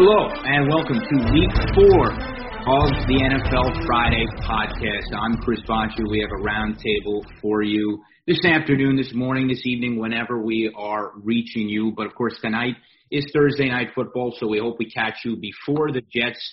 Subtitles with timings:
[0.00, 5.12] Hello, and welcome to week four of the NFL Friday podcast.
[5.12, 6.08] I'm Chris Bacci.
[6.08, 11.10] We have a roundtable for you this afternoon, this morning, this evening, whenever we are
[11.24, 11.92] reaching you.
[11.96, 12.76] But of course, tonight
[13.10, 16.48] is Thursday night football, so we hope we catch you before the Jets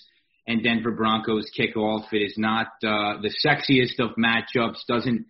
[0.48, 2.06] and Denver Broncos kick off.
[2.14, 5.24] It is not uh, the sexiest of matchups, doesn't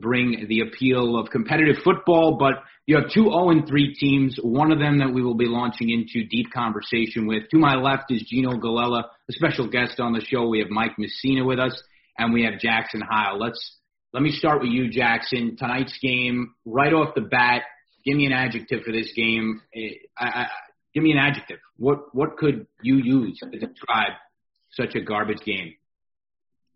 [0.00, 2.54] bring the appeal of competitive football, but
[2.86, 6.26] you have two 0 3 teams, one of them that we will be launching into
[6.26, 7.48] deep conversation with.
[7.50, 10.48] To my left is Gino Galella, a special guest on the show.
[10.48, 11.82] We have Mike Messina with us,
[12.18, 13.38] and we have Jackson Heil.
[13.38, 13.76] Let's
[14.12, 15.56] let me start with you, Jackson.
[15.56, 17.62] Tonight's game, right off the bat,
[18.04, 19.60] give me an adjective for this game.
[19.76, 20.46] Eh, I, I,
[20.94, 21.58] give me an adjective.
[21.76, 24.12] What what could you use to describe
[24.70, 25.74] such a garbage game?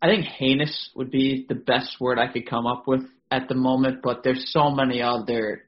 [0.03, 3.55] I think heinous would be the best word I could come up with at the
[3.55, 5.63] moment, but there's so many other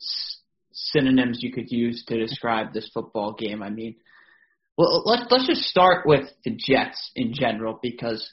[0.00, 0.36] s-
[0.70, 3.60] synonyms you could use to describe this football game.
[3.60, 3.96] I mean,
[4.78, 8.32] well, let's let's just start with the Jets in general because,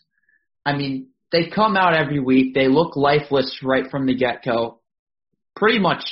[0.67, 2.53] I mean, they come out every week.
[2.53, 4.81] They look lifeless right from the get go.
[5.56, 6.03] Pretty much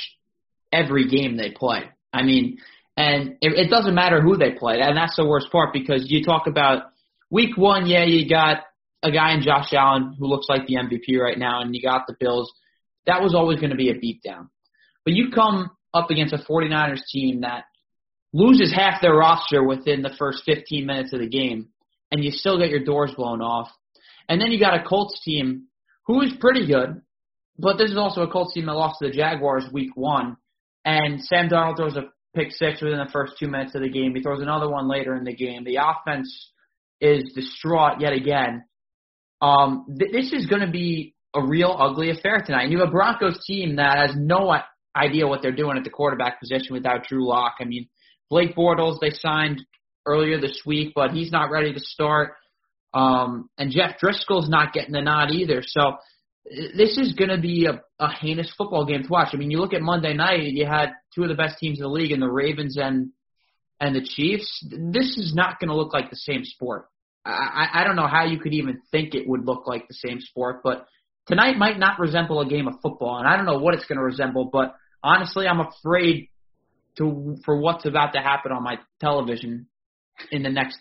[0.72, 1.84] every game they play.
[2.12, 2.58] I mean,
[2.96, 6.24] and it, it doesn't matter who they play, and that's the worst part because you
[6.24, 6.90] talk about
[7.30, 7.86] week one.
[7.86, 8.64] Yeah, you got
[9.02, 12.06] a guy in Josh Allen who looks like the MVP right now, and you got
[12.06, 12.52] the Bills.
[13.06, 14.48] That was always going to be a beatdown.
[15.04, 17.64] But you come up against a 49ers team that
[18.32, 21.68] loses half their roster within the first 15 minutes of the game,
[22.10, 23.68] and you still get your doors blown off.
[24.28, 25.68] And then you got a Colts team
[26.06, 27.00] who is pretty good,
[27.58, 30.36] but this is also a Colts team that lost to the Jaguars week one.
[30.84, 34.14] And Sam Darnold throws a pick six within the first two minutes of the game.
[34.14, 35.64] He throws another one later in the game.
[35.64, 36.50] The offense
[37.00, 38.64] is distraught yet again.
[39.40, 42.64] Um, th- this is going to be a real ugly affair tonight.
[42.64, 44.54] And you have a Broncos team that has no
[44.96, 47.56] idea what they're doing at the quarterback position without Drew Lock.
[47.60, 47.88] I mean,
[48.30, 49.62] Blake Bortles they signed
[50.06, 52.34] earlier this week, but he's not ready to start.
[52.94, 55.62] Um, and Jeff Driskel's not getting the nod either.
[55.64, 55.98] So
[56.76, 59.28] this is going to be a, a heinous football game to watch.
[59.32, 61.82] I mean, you look at Monday night, you had two of the best teams in
[61.82, 63.10] the league in the Ravens and
[63.80, 64.64] and the Chiefs.
[64.70, 66.86] This is not going to look like the same sport.
[67.28, 70.20] I, I don't know how you could even think it would look like the same
[70.20, 70.86] sport, but
[71.26, 73.98] tonight might not resemble a game of football, and I don't know what it's going
[73.98, 74.46] to resemble.
[74.52, 76.28] But honestly, I'm afraid
[76.96, 79.66] to for what's about to happen on my television
[80.30, 80.78] in the next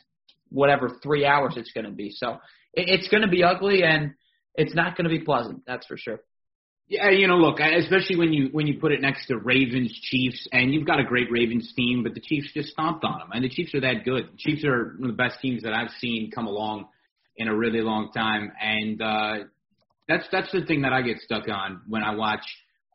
[0.50, 2.12] whatever three hours it's going to be.
[2.12, 2.38] So
[2.74, 4.14] it, it's going to be ugly, and
[4.56, 5.64] it's not going to be pleasant.
[5.68, 6.20] That's for sure.
[6.90, 10.48] Yeah, you know, look, especially when you when you put it next to Ravens, Chiefs,
[10.54, 13.44] and you've got a great Ravens team, but the Chiefs just stomped on them, and
[13.44, 14.30] the Chiefs are that good.
[14.32, 16.88] The Chiefs are one of the best teams that I've seen come along
[17.36, 19.34] in a really long time, and uh,
[20.08, 22.46] that's that's the thing that I get stuck on when I watch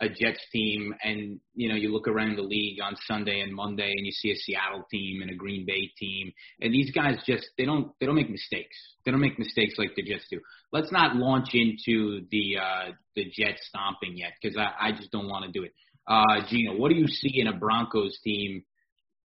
[0.02, 3.92] a Jets team, and you know, you look around the league on Sunday and Monday,
[3.96, 7.46] and you see a Seattle team and a Green Bay team, and these guys just
[7.56, 8.76] they don't they don't make mistakes.
[9.04, 10.41] They don't make mistakes like the Jets do.
[10.72, 15.28] Let's not launch into the uh, the Jets stomping yet because I, I just don't
[15.28, 15.72] want to do it.
[16.06, 18.64] Uh, Gino, what do you see in a Broncos team?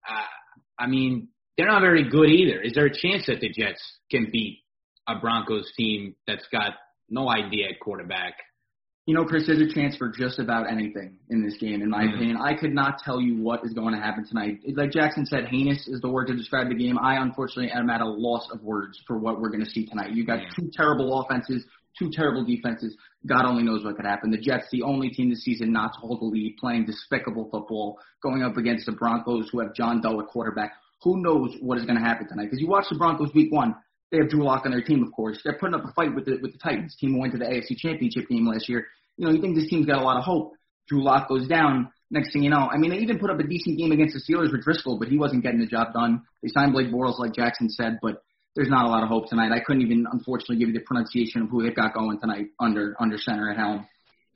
[0.06, 0.22] Uh,
[0.78, 2.60] I mean, they're not very good either.
[2.60, 4.58] Is there a chance that the Jets can beat
[5.08, 6.74] a Broncos team that's got
[7.08, 8.34] no idea at quarterback?
[9.08, 12.02] You know, Chris, there's a chance for just about anything in this game, in my
[12.02, 12.14] mm-hmm.
[12.16, 12.36] opinion.
[12.36, 14.58] I could not tell you what is going to happen tonight.
[14.76, 16.98] Like Jackson said, heinous is the word to describe the game.
[16.98, 20.10] I unfortunately am at a loss of words for what we're going to see tonight.
[20.10, 21.64] You got two terrible offenses,
[21.98, 22.94] two terrible defenses.
[23.26, 24.30] God only knows what could happen.
[24.30, 27.98] The Jets, the only team this season not to hold the lead, playing despicable football,
[28.22, 30.74] going up against the Broncos who have John Doe at quarterback.
[31.02, 32.50] Who knows what is going to happen tonight?
[32.50, 33.74] Because you watch the Broncos week one,
[34.10, 35.38] they have Drew Lock on their team, of course.
[35.44, 36.96] They're putting up a fight with the with the Titans.
[36.96, 38.86] Team who went to the AFC Championship game last year.
[39.18, 40.54] You know, you think this team's got a lot of hope.
[40.88, 41.90] Drew Lock goes down.
[42.10, 44.22] Next thing you know, I mean, they even put up a decent game against the
[44.24, 46.22] Steelers with Driskel, but he wasn't getting the job done.
[46.42, 48.22] They signed Blake Bortles, like Jackson said, but
[48.56, 49.52] there's not a lot of hope tonight.
[49.52, 52.96] I couldn't even, unfortunately, give you the pronunciation of who they've got going tonight under
[52.98, 53.86] under center at helm.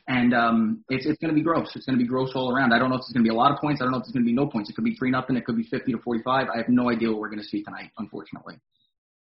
[0.06, 1.74] And um, it's it's going to be gross.
[1.74, 2.74] It's going to be gross all around.
[2.74, 3.80] I don't know if it's going to be a lot of points.
[3.80, 4.68] I don't know if it's going to be no points.
[4.68, 5.36] It could be three nothing.
[5.36, 6.48] It could be fifty to forty five.
[6.52, 8.58] I have no idea what we're going to see tonight, unfortunately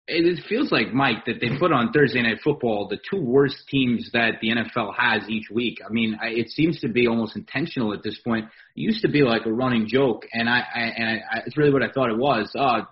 [0.09, 4.09] it feels like Mike that they put on Thursday Night Football the two worst teams
[4.13, 5.79] that the NFL has each week.
[5.85, 8.45] I mean, it seems to be almost intentional at this point.
[8.45, 11.73] It used to be like a running joke, and I, I and I, it's really
[11.73, 12.49] what I thought it was.
[12.57, 12.83] Uh,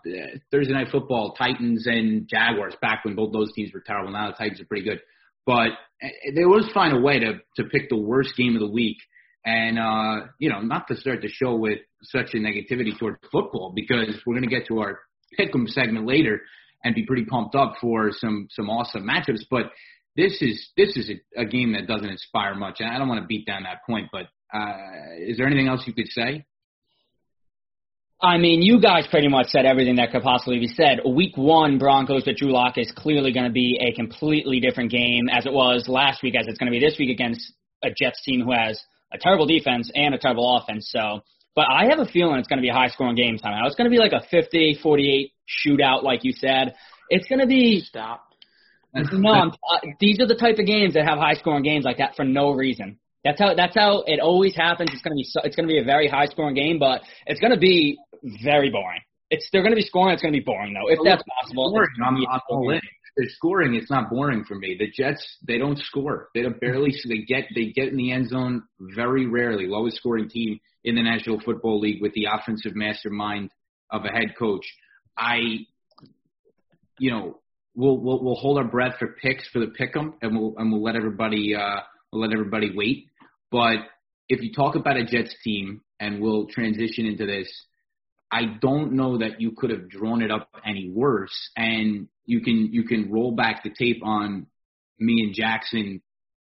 [0.52, 4.12] Thursday Night Football, Titans and Jaguars, back when both those teams were terrible.
[4.12, 5.00] Now the Titans are pretty good,
[5.46, 5.70] but
[6.36, 8.98] they always find a way to to pick the worst game of the week.
[9.46, 13.72] And uh, you know, not to start the show with such a negativity towards football
[13.74, 15.00] because we're going to get to our
[15.38, 16.42] pick 'em segment later
[16.86, 19.42] and be pretty pumped up for some some awesome matchups.
[19.50, 19.72] But
[20.16, 23.22] this is this is a, a game that doesn't inspire much, and I don't want
[23.22, 24.10] to beat down that point.
[24.12, 26.46] But uh, is there anything else you could say?
[28.22, 31.00] I mean, you guys pretty much said everything that could possibly be said.
[31.06, 35.28] Week one, Broncos with Drew Lock is clearly going to be a completely different game
[35.30, 37.52] as it was last week, as it's going to be this week against
[37.84, 40.90] a Jets team who has a terrible defense and a terrible offense.
[40.92, 41.22] So,
[41.56, 43.66] but I have a feeling it's going to be a high scoring game time.
[43.66, 46.76] It's going to be like a 50 48 shootout, like you said.
[47.10, 47.82] It's going to be.
[47.82, 48.26] Stop.
[49.12, 51.98] no, I'm, uh, these are the type of games that have high scoring games like
[51.98, 52.98] that for no reason.
[53.26, 54.92] That's how that's how it always happens.
[54.94, 57.58] It's gonna be so, it's gonna be a very high scoring game, but it's gonna
[57.58, 57.98] be
[58.44, 59.02] very boring.
[59.32, 60.14] It's they're gonna be scoring.
[60.14, 61.70] It's gonna be boring though, if that's possible.
[61.70, 62.80] Scoring, I'm, I'm all in.
[63.18, 63.74] They're scoring.
[63.74, 64.78] It's not boring for me.
[64.78, 66.30] The Jets they don't score.
[66.36, 66.96] They don't barely.
[67.10, 69.66] They get they get in the end zone very rarely.
[69.66, 73.50] Lowest scoring team in the National Football League with the offensive mastermind
[73.92, 74.66] of a head coach.
[75.18, 75.66] I,
[77.00, 77.40] you know,
[77.76, 80.84] we'll we'll, we'll hold our breath for picks for the pick'em, and we'll and we'll
[80.84, 81.82] let everybody uh,
[82.12, 83.08] we'll let everybody wait.
[83.52, 83.78] But
[84.28, 87.48] if you talk about a Jets team, and we'll transition into this,
[88.32, 91.52] I don't know that you could have drawn it up any worse.
[91.56, 94.48] And you can you can roll back the tape on
[95.00, 96.02] me and Jackson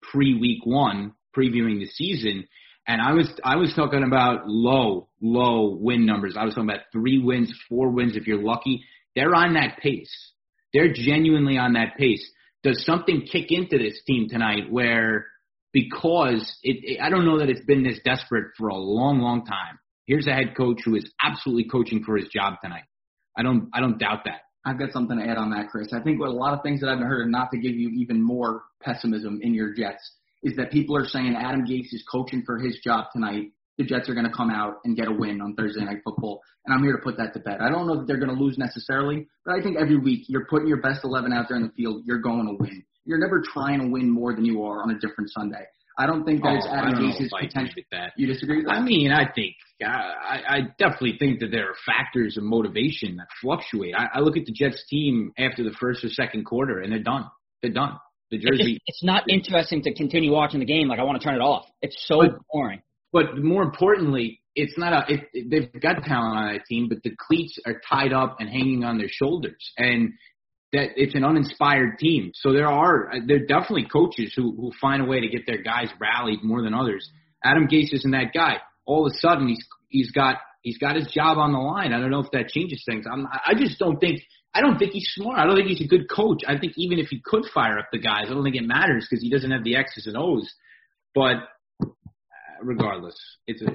[0.02, 2.46] pre week one previewing the season.
[2.86, 6.36] And I was I was talking about low, low win numbers.
[6.38, 8.84] I was talking about three wins, four wins if you're lucky.
[9.14, 10.32] They're on that pace.
[10.72, 12.30] They're genuinely on that pace.
[12.62, 15.26] Does something kick into this team tonight where
[15.74, 19.44] because it, it, I don't know that it's been this desperate for a long, long
[19.44, 19.78] time.
[20.06, 22.84] Here's a head coach who is absolutely coaching for his job tonight.
[23.36, 24.42] I don't, I don't doubt that.
[24.64, 25.88] I've got something to add on that, Chris.
[25.92, 27.90] I think what a lot of things that I've heard, and not to give you
[27.90, 30.12] even more pessimism in your Jets,
[30.44, 33.52] is that people are saying Adam Gase is coaching for his job tonight.
[33.78, 36.40] The Jets are going to come out and get a win on Thursday Night Football,
[36.64, 37.58] and I'm here to put that to bed.
[37.60, 40.46] I don't know that they're going to lose necessarily, but I think every week you're
[40.46, 42.02] putting your best 11 out there in the field.
[42.06, 42.84] You're going to win.
[43.04, 45.66] You're never trying to win more than you are on a different Sunday.
[45.98, 47.82] I don't think that oh, it's Adam Gase's potential.
[47.92, 48.12] That.
[48.16, 48.74] You disagree with that?
[48.74, 53.28] I mean, I think I, I definitely think that there are factors of motivation that
[53.40, 53.94] fluctuate.
[53.96, 57.02] I, I look at the Jets team after the first or second quarter, and they're
[57.02, 57.26] done.
[57.62, 57.98] They're done.
[58.38, 58.74] The jersey.
[58.86, 60.88] It's, it's not interesting to continue watching the game.
[60.88, 61.66] Like I want to turn it off.
[61.82, 62.82] It's so but, boring.
[63.12, 65.12] But more importantly, it's not a.
[65.12, 68.48] It, it, they've got talent on that team, but the cleats are tied up and
[68.48, 70.12] hanging on their shoulders, and
[70.72, 72.32] that it's an uninspired team.
[72.34, 75.62] So there are there are definitely coaches who who find a way to get their
[75.62, 77.08] guys rallied more than others.
[77.44, 78.56] Adam Gase isn't that guy.
[78.86, 81.92] All of a sudden he's he's got he's got his job on the line.
[81.92, 83.06] I don't know if that changes things.
[83.10, 84.20] I'm I just don't think
[84.54, 85.38] I don't think he's smart.
[85.38, 86.42] I don't think he's a good coach.
[86.46, 89.06] I think even if he could fire up the guys, I don't think it matters
[89.08, 90.48] because he doesn't have the X's and O's.
[91.12, 91.36] But
[91.82, 91.86] uh,
[92.62, 93.16] regardless,
[93.48, 93.66] it's a.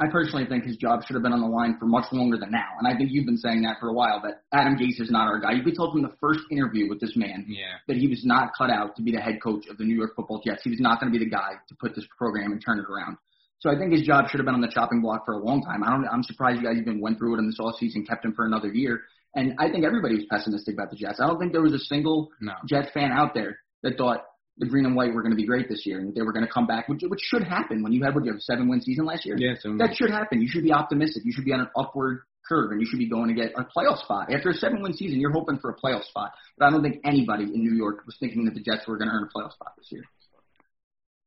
[0.00, 2.50] I personally think his job should have been on the line for much longer than
[2.50, 4.20] now, and I think you've been saying that for a while.
[4.22, 5.52] That Adam Gase is not our guy.
[5.52, 7.78] You could tell from the first interview with this man yeah.
[7.86, 10.16] that he was not cut out to be the head coach of the New York
[10.16, 10.62] Football Jets.
[10.64, 12.86] He was not going to be the guy to put this program and turn it
[12.90, 13.18] around.
[13.60, 15.62] So I think his job should have been on the chopping block for a long
[15.62, 15.84] time.
[15.84, 16.06] I don't.
[16.08, 18.68] I'm surprised you guys even went through it in this offseason, kept him for another
[18.68, 19.02] year.
[19.34, 21.20] And I think everybody was pessimistic about the Jets.
[21.20, 22.52] I don't think there was a single no.
[22.66, 24.24] Jets fan out there that thought
[24.58, 26.46] the green and white were going to be great this year and they were going
[26.46, 28.68] to come back, which, which should happen when you had what you have a seven
[28.68, 29.36] win season last year.
[29.36, 30.40] Yeah, so that should happen.
[30.40, 31.24] You should be optimistic.
[31.24, 33.64] You should be on an upward curve and you should be going to get a
[33.64, 34.32] playoff spot.
[34.32, 36.32] After a seven win season, you're hoping for a playoff spot.
[36.56, 39.08] But I don't think anybody in New York was thinking that the Jets were going
[39.08, 40.04] to earn a playoff spot this year.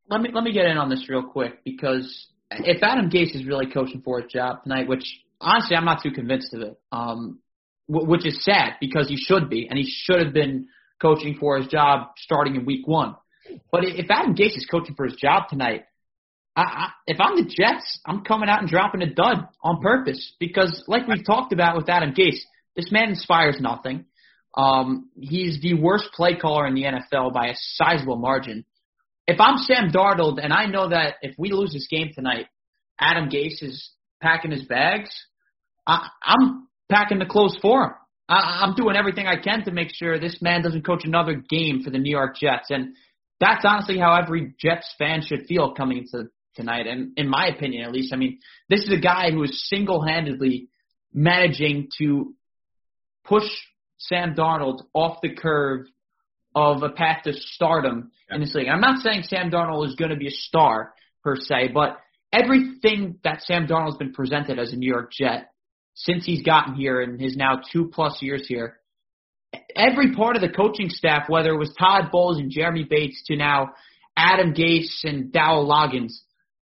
[0.10, 3.46] Let me let me get in on this real quick because if Adam Gase is
[3.46, 5.04] really coaching for his job tonight, which
[5.42, 7.40] honestly I'm not too convinced of it, um,
[7.88, 10.68] which is sad because he should be and he should have been
[11.02, 13.16] coaching for his job starting in week one.
[13.72, 15.86] But if Adam Gase is coaching for his job tonight,
[16.56, 20.34] I, I, if I'm the Jets, I'm coming out and dropping a dud on purpose
[20.40, 22.42] because, like we've talked about with Adam Gase,
[22.76, 24.06] this man inspires nothing.
[24.56, 28.66] Um, he's the worst play caller in the NFL by a sizable margin.
[29.28, 32.48] If I'm Sam Darnold and I know that if we lose this game tonight,
[33.00, 33.92] Adam Gase is
[34.22, 35.12] packing his bags,
[35.86, 37.92] I, I'm packing the clothes for him.
[38.30, 41.82] I, I'm doing everything I can to make sure this man doesn't coach another game
[41.84, 42.68] for the New York Jets.
[42.70, 42.96] And
[43.40, 46.88] that's honestly how every Jets fan should feel coming into tonight.
[46.88, 48.40] And in my opinion, at least, I mean,
[48.70, 50.70] this is a guy who is single-handedly
[51.14, 52.34] managing to
[53.24, 53.48] push
[53.98, 55.88] Sam Darnold off the curve
[56.56, 58.36] of a path to stardom yeah.
[58.36, 58.68] in this league.
[58.68, 61.98] I'm not saying Sam Darnold is going to be a star per se, but
[62.34, 65.52] everything that Sam Darnold's been presented as a New York Jet
[65.98, 68.78] since he's gotten here in his now two plus years here,
[69.76, 73.36] every part of the coaching staff, whether it was Todd Bowles and Jeremy Bates to
[73.36, 73.74] now
[74.16, 76.14] Adam Gase and Dowell Loggains,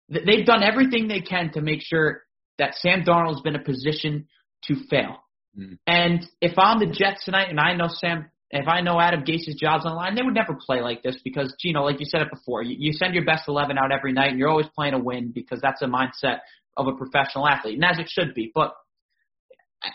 [0.09, 2.23] they've done everything they can to make sure
[2.57, 4.27] that Sam Darnold's been in a position
[4.65, 5.17] to fail.
[5.57, 5.77] Mm.
[5.85, 9.55] And if I'm the Jets tonight and I know Sam, if I know Adam Gase's
[9.61, 12.07] job's on the line, they would never play like this because, you know, like you
[12.09, 14.67] said it before, you, you send your best 11 out every night and you're always
[14.75, 16.39] playing to win because that's a mindset
[16.75, 18.51] of a professional athlete, and as it should be.
[18.55, 18.73] But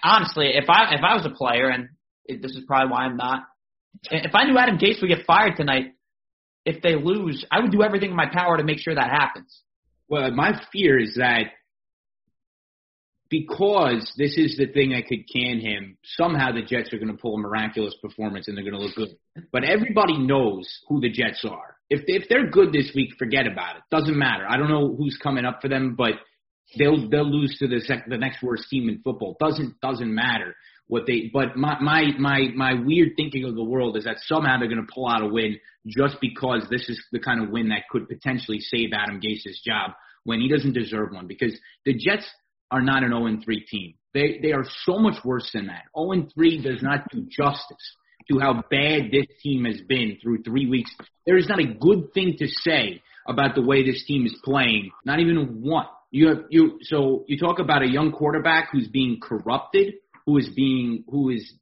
[0.03, 1.89] honestly, if I if I was a player, and
[2.29, 3.45] this is probably why I'm not,
[4.11, 5.93] if I knew Adam Gase would get fired tonight,
[6.65, 9.61] if they lose, I would do everything in my power to make sure that happens.
[10.09, 11.45] Well, my fear is that
[13.31, 17.21] because this is the thing that could can him, somehow the Jets are going to
[17.21, 19.17] pull a miraculous performance and they're going to look good.
[19.51, 21.77] But everybody knows who the Jets are.
[21.91, 23.83] If if they're good this week, forget about it.
[23.91, 24.47] Doesn't matter.
[24.49, 26.13] I don't know who's coming up for them, but
[26.79, 29.37] they'll they'll lose to the sec- the next worst team in football.
[29.41, 30.55] Doesn't doesn't matter
[30.87, 31.31] what they.
[31.33, 34.85] But my my my my weird thinking of the world is that somehow they're going
[34.85, 38.09] to pull out a win just because this is the kind of win that could
[38.09, 39.93] potentially save Adam Gase's job
[40.25, 41.27] when he doesn't deserve one.
[41.27, 42.27] Because the Jets
[42.71, 43.95] are not an 0 3 team.
[44.13, 45.85] They they are so much worse than that.
[45.97, 47.97] 0 3 does not do justice
[48.31, 50.91] to how bad this team has been through three weeks.
[51.27, 54.91] There is not a good thing to say about the way this team is playing.
[55.05, 55.87] Not even one.
[56.11, 59.95] You have you so you talk about a young quarterback who's being corrupted,
[60.27, 61.53] who is being who is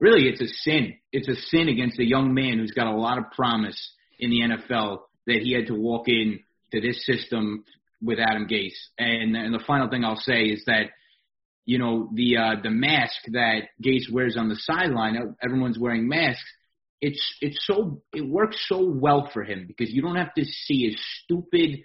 [0.00, 0.94] really it's a sin.
[1.12, 4.40] It's a sin against a young man who's got a lot of promise in the
[4.40, 6.40] NFL that he had to walk in
[6.72, 7.64] to this system
[8.02, 8.78] with Adam Gase.
[8.98, 10.90] And and the final thing I'll say is that
[11.64, 16.42] you know the uh, the mask that Gase wears on the sideline, everyone's wearing masks.
[17.00, 20.86] It's it's so it works so well for him because you don't have to see
[20.88, 21.80] his stupid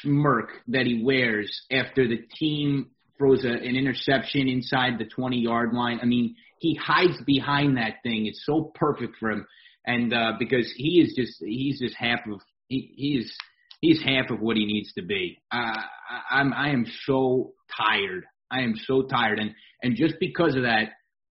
[0.00, 5.72] smirk that he wears after the team throws a, an interception inside the 20 yard
[5.72, 5.98] line.
[6.02, 8.26] I mean, he hides behind that thing.
[8.26, 9.46] It's so perfect for him.
[9.86, 13.36] And uh, because he is just, he's just half of, he, he is,
[13.80, 15.42] he's half of what he needs to be.
[15.52, 18.24] Uh, I, I'm, I am so tired.
[18.50, 19.38] I am so tired.
[19.38, 20.90] And, and just because of that,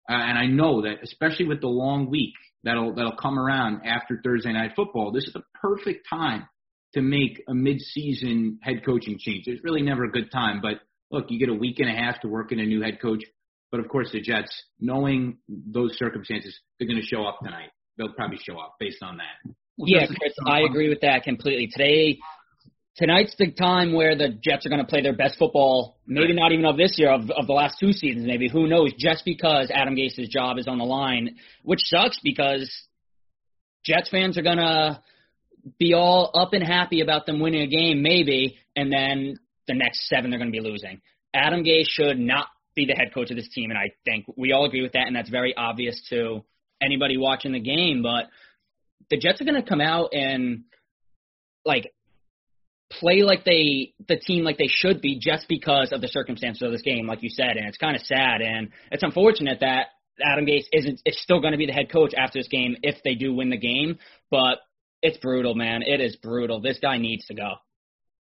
[0.10, 4.20] uh, and I know that especially with the long week that'll, that'll come around after
[4.24, 6.48] Thursday night football, this is the perfect time
[6.94, 9.44] to make a mid-season head coaching change.
[9.48, 12.22] It's really never a good time, but look, you get a week and a half
[12.22, 13.24] to work in a new head coach.
[13.72, 17.70] But of course, the Jets, knowing those circumstances, they're going to show up tonight.
[17.98, 19.54] They'll probably show up based on that.
[19.78, 21.68] Well, yeah, Chris, I agree with that completely.
[21.72, 22.18] Today,
[22.98, 25.98] tonight's the time where the Jets are going to play their best football.
[26.08, 28.26] Maybe not even of this year, of of the last two seasons.
[28.26, 28.94] Maybe who knows?
[28.98, 32.70] Just because Adam Gase's job is on the line, which sucks because
[33.86, 35.02] Jets fans are going to
[35.80, 40.08] be all up and happy about them winning a game, maybe, and then the next
[40.08, 41.02] seven they're going to be losing.
[41.34, 44.54] Adam Gase should not be the head coach of this team, and I think we
[44.54, 46.44] all agree with that, and that's very obvious to
[46.82, 48.02] anybody watching the game.
[48.02, 48.30] But
[49.10, 50.64] the Jets are going to come out and
[51.66, 51.92] like
[52.90, 56.72] play like they the team like they should be just because of the circumstances of
[56.72, 59.88] this game, like you said, and it's kind of sad and it's unfortunate that
[60.24, 63.04] Adam Gase isn't is still going to be the head coach after this game if
[63.04, 64.00] they do win the game,
[64.32, 64.60] but
[65.02, 65.82] it's brutal, man.
[65.84, 66.60] It is brutal.
[66.60, 67.56] This guy needs to go.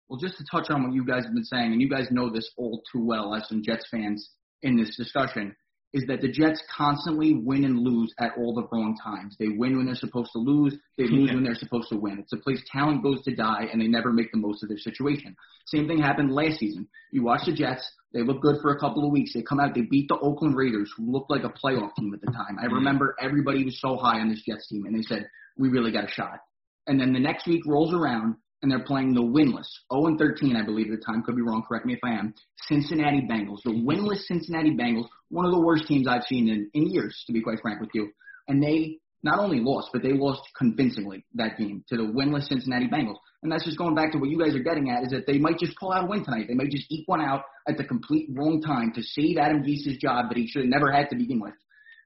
[0.08, 2.30] Well, just to touch on what you guys have been saying, and you guys know
[2.30, 4.30] this all too well as some Jets fans
[4.62, 5.56] in this discussion,
[5.92, 9.36] is that the Jets constantly win and lose at all the wrong times.
[9.38, 10.76] They win when they're supposed to lose.
[10.98, 11.14] They hmm.
[11.14, 12.18] lose when they're supposed to win.
[12.18, 14.78] It's a place talent goes to die, and they never make the most of their
[14.78, 15.36] situation.
[15.66, 16.88] Same thing happened last season.
[17.12, 17.90] You watch the Jets.
[18.12, 19.32] They look good for a couple of weeks.
[19.34, 19.74] They come out.
[19.74, 22.58] They beat the Oakland Raiders, who looked like a playoff team at the time.
[22.60, 22.74] I hmm.
[22.74, 25.28] remember everybody was so high on this Jets team, and they said,
[25.58, 26.40] we really got a shot
[26.86, 30.56] and then the next week rolls around and they're playing the winless 0 and 13,
[30.56, 31.22] I believe at the time.
[31.22, 31.62] Could be wrong.
[31.68, 32.34] Correct me if I am.
[32.66, 36.90] Cincinnati Bengals, the winless Cincinnati Bengals, one of the worst teams I've seen in, in
[36.90, 38.10] years, to be quite frank with you.
[38.48, 42.88] And they not only lost, but they lost convincingly that game to the winless Cincinnati
[42.88, 43.18] Bengals.
[43.44, 45.38] And that's just going back to what you guys are getting at is that they
[45.38, 46.46] might just pull out a win tonight.
[46.48, 49.98] They might just eke one out at the complete wrong time to save Adam Gase's
[49.98, 51.54] job that he should have never had to begin with,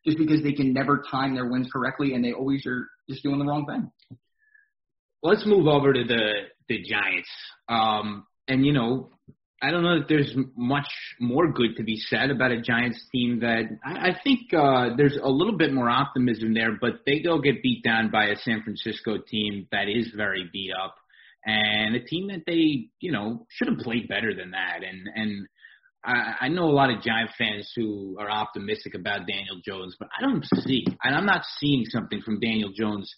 [0.04, 3.38] just because they can never time their wins correctly and they always are just doing
[3.38, 3.90] the wrong thing
[5.22, 6.32] let's move over to the
[6.68, 7.30] the Giants.
[7.68, 9.10] Um, and you know,
[9.62, 10.88] I don't know that there's much
[11.20, 15.18] more good to be said about a Giants team that I, I think uh, there's
[15.22, 18.62] a little bit more optimism there, but they go get beat down by a San
[18.62, 20.96] Francisco team that is very beat up
[21.44, 24.80] and a team that they, you know, should have played better than that.
[24.84, 25.46] And and
[26.04, 30.08] I, I know a lot of Giant fans who are optimistic about Daniel Jones, but
[30.18, 33.14] I don't see, and I'm not seeing something from Daniel Jones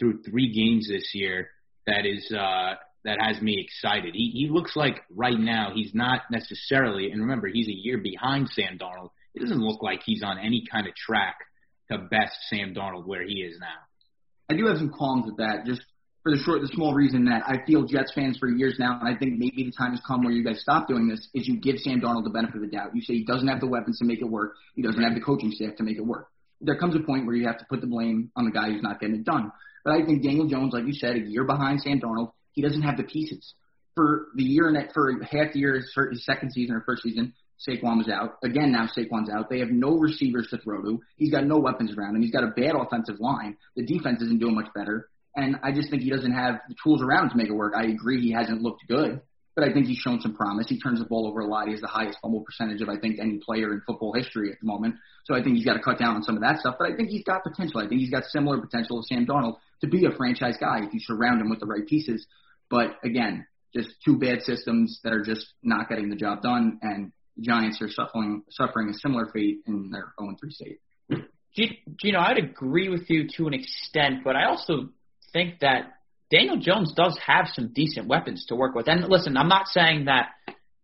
[0.00, 1.50] through three games this year
[1.86, 4.14] that is uh, that has me excited.
[4.14, 8.48] He he looks like right now he's not necessarily, and remember he's a year behind
[8.50, 9.10] Sam Darnold.
[9.34, 11.36] It doesn't look like he's on any kind of track
[11.90, 13.66] to best Sam Darnold where he is now.
[14.50, 15.82] I do have some qualms with that, just
[16.22, 19.08] for the short, the small reason that I feel Jets fans for years now, and
[19.08, 21.58] I think maybe the time has come where you guys stop doing this, is you
[21.58, 22.94] give Sam Darnold the benefit of the doubt.
[22.94, 24.54] You say he doesn't have the weapons to make it work.
[24.74, 26.28] He doesn't have the coaching staff to make it work.
[26.60, 28.82] There comes a point where you have to put the blame on the guy who's
[28.82, 29.50] not getting it done.
[29.84, 32.82] But I think Daniel Jones, like you said, a year behind Sam Darnold, he doesn't
[32.82, 33.54] have the pieces.
[33.94, 37.34] For the year and for half the year, his second season or first season,
[37.66, 38.38] Saquon was out.
[38.42, 39.50] Again, now Saquon's out.
[39.50, 41.00] They have no receivers to throw to.
[41.16, 42.22] He's got no weapons around him.
[42.22, 43.56] He's got a bad offensive line.
[43.76, 45.08] The defense isn't doing much better.
[45.36, 47.74] And I just think he doesn't have the tools around to make it work.
[47.76, 49.20] I agree he hasn't looked good,
[49.54, 50.68] but I think he's shown some promise.
[50.68, 51.66] He turns the ball over a lot.
[51.66, 54.60] He has the highest fumble percentage of I think any player in football history at
[54.60, 54.96] the moment.
[55.24, 56.76] So I think he's got to cut down on some of that stuff.
[56.78, 57.80] But I think he's got potential.
[57.80, 60.94] I think he's got similar potential to Sam Darnold to be a franchise guy if
[60.94, 62.26] you surround him with the right pieces.
[62.70, 67.12] But again, just two bad systems that are just not getting the job done, and
[67.36, 70.80] the Giants are suffering suffering a similar fate in their 0-3 state.
[71.54, 74.90] Gino, I'd agree with you to an extent, but I also
[75.32, 75.94] think that
[76.30, 78.88] Daniel Jones does have some decent weapons to work with.
[78.88, 80.28] And listen, I'm not saying that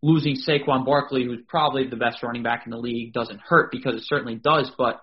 [0.02, 3.94] losing Saquon Barkley, who's probably the best running back in the league, doesn't hurt because
[3.94, 4.70] it certainly does.
[4.76, 5.00] But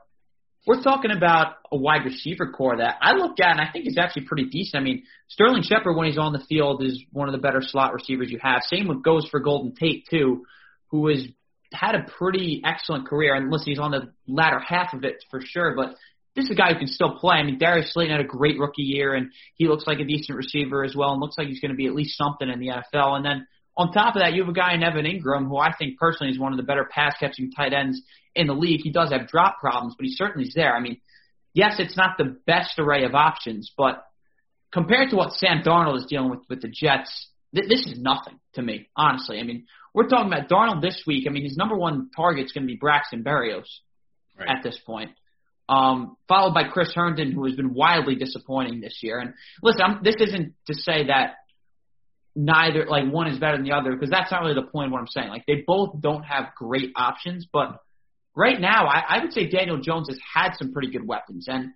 [0.66, 3.98] we're talking about a wide receiver corps that I look at and I think is
[3.98, 4.82] actually pretty decent.
[4.82, 7.94] I mean, Sterling Shepard when he's on the field is one of the better slot
[7.94, 8.62] receivers you have.
[8.64, 10.46] Same with goes for Golden Tate too,
[10.88, 11.26] who has
[11.74, 13.36] had a pretty excellent career.
[13.36, 15.96] And listen, he's on the latter half of it for sure, but
[16.36, 17.36] this is a guy who can still play.
[17.36, 20.38] I mean, Darius Slayton had a great rookie year, and he looks like a decent
[20.38, 22.70] receiver as well, and looks like he's going to be at least something in the
[22.70, 23.16] NFL.
[23.16, 23.48] And then
[23.78, 26.32] on top of that, you have a guy in Evan Engram, who I think personally
[26.32, 28.02] is one of the better pass catching tight ends
[28.36, 28.82] in the league.
[28.84, 30.76] He does have drop problems, but he certainly is there.
[30.76, 31.00] I mean,
[31.54, 34.04] yes, it's not the best array of options, but
[34.72, 38.40] compared to what Sam Darnold is dealing with with the Jets, th- this is nothing
[38.56, 39.40] to me, honestly.
[39.40, 41.26] I mean, we're talking about Darnold this week.
[41.28, 43.68] I mean, his number one target is going to be Braxton Berrios
[44.38, 44.50] right.
[44.50, 45.12] at this point
[45.70, 49.20] um, followed by Chris Herndon, who has been wildly disappointing this year.
[49.20, 51.36] And listen, I'm, this isn't to say that
[52.36, 54.92] neither, like one is better than the other, because that's not really the point of
[54.92, 55.30] what I'm saying.
[55.30, 57.80] Like they both don't have great options, but
[58.36, 61.48] right now, I, I would say Daniel Jones has had some pretty good weapons.
[61.48, 61.72] And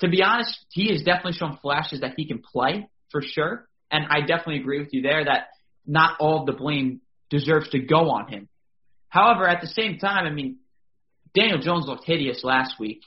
[0.00, 3.68] to be honest, he has definitely shown flashes that he can play for sure.
[3.90, 5.48] And I definitely agree with you there that
[5.86, 8.48] not all of the blame deserves to go on him.
[9.08, 10.58] However, at the same time, I mean,
[11.34, 13.02] Daniel Jones looked hideous last week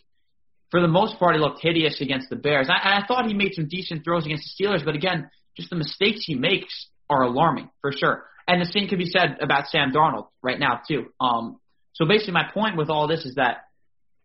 [0.72, 2.68] for the most part, he looked hideous against the Bears.
[2.70, 5.76] I, I thought he made some decent throws against the Steelers, but again, just the
[5.76, 8.26] mistakes he makes are alarming for sure.
[8.48, 11.08] And the same can be said about Sam Darnold right now too.
[11.20, 11.60] Um,
[11.94, 13.66] so basically, my point with all this is that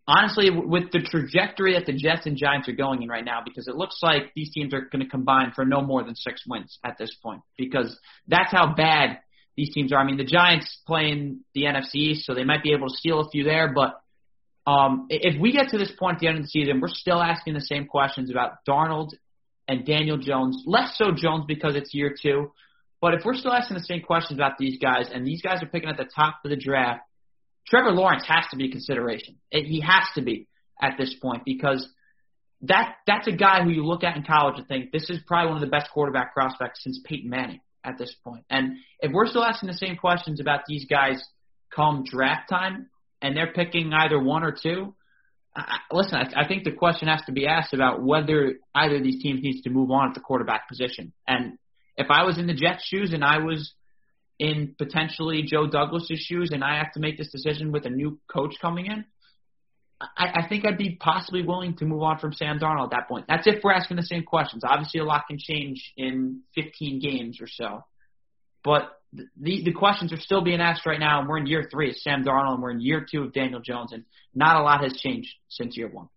[0.07, 3.67] honestly, with the trajectory that the Jets and Giants are going in right now, because
[3.67, 6.79] it looks like these teams are going to combine for no more than six wins
[6.83, 9.19] at this point, because that's how bad
[9.55, 9.99] these teams are.
[9.99, 13.19] I mean, the Giants playing the NFC East, so they might be able to steal
[13.19, 14.00] a few there, but
[14.67, 17.21] um, if we get to this point at the end of the season, we're still
[17.21, 19.09] asking the same questions about Darnold
[19.67, 20.63] and Daniel Jones.
[20.65, 22.51] Less so Jones because it's year two.
[23.01, 25.67] But if we're still asking the same questions about these guys, and these guys are
[25.67, 27.01] picking at the top of the draft,
[27.67, 29.37] Trevor Lawrence has to be a consideration.
[29.49, 30.47] He has to be
[30.79, 31.87] at this point because
[32.61, 35.47] that that's a guy who you look at in college and think this is probably
[35.47, 38.45] one of the best quarterback prospects since Peyton Manning at this point.
[38.49, 41.23] And if we're still asking the same questions about these guys
[41.75, 42.90] come draft time,
[43.21, 44.95] and they're picking either one or two,
[45.55, 49.03] I, listen, I, I think the question has to be asked about whether either of
[49.03, 51.13] these teams needs to move on at the quarterback position.
[51.27, 51.57] And
[51.97, 53.73] if I was in the Jets' shoes and I was
[54.39, 58.19] in potentially Joe Douglas's shoes and I have to make this decision with a new
[58.31, 59.05] coach coming in,
[60.17, 63.07] I, I think I'd be possibly willing to move on from Sam Darnold at that
[63.07, 63.25] point.
[63.27, 64.63] That's if we're asking the same questions.
[64.65, 67.83] Obviously, a lot can change in 15 games or so.
[68.63, 71.89] But the the questions are still being asked right now, and we're in year three
[71.89, 74.83] of Sam Darnold, and we're in year two of Daniel Jones, and not a lot
[74.83, 76.07] has changed since year one.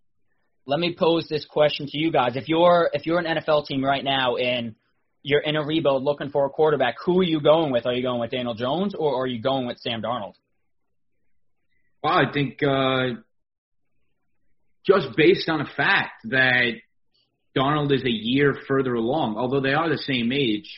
[0.67, 3.85] Let me pose this question to you guys: If you're if you're an NFL team
[3.85, 4.75] right now and
[5.23, 7.87] you're in a rebuild looking for a quarterback, who are you going with?
[7.87, 10.35] Are you going with Daniel Jones or are you going with Sam Darnold?
[12.03, 13.21] Well, I think uh,
[14.87, 16.73] just based on the fact that
[17.57, 20.71] Darnold is a year further along, although they are the same age,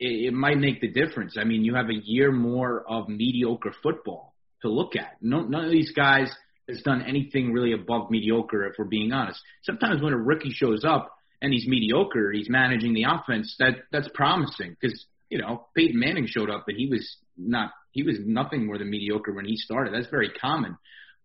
[0.00, 1.36] it, it might make the difference.
[1.38, 5.16] I mean, you have a year more of mediocre football to look at.
[5.20, 6.30] No, none of these guys
[6.68, 9.40] has done anything really above mediocre, if we're being honest.
[9.62, 13.54] Sometimes when a rookie shows up and he's mediocre, he's managing the offense.
[13.58, 18.02] That that's promising because you know Peyton Manning showed up and he was not he
[18.02, 19.94] was nothing more than mediocre when he started.
[19.94, 20.76] That's very common.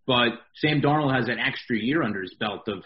[0.05, 2.83] But Sam Darnold has an extra year under his belt of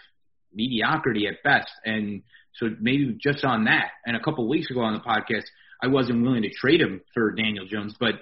[0.54, 2.24] mediocrity at best, and
[2.56, 3.90] so maybe just on that.
[4.06, 5.46] And a couple weeks ago on the podcast,
[5.82, 8.16] I wasn't willing to trade him for Daniel Jones, but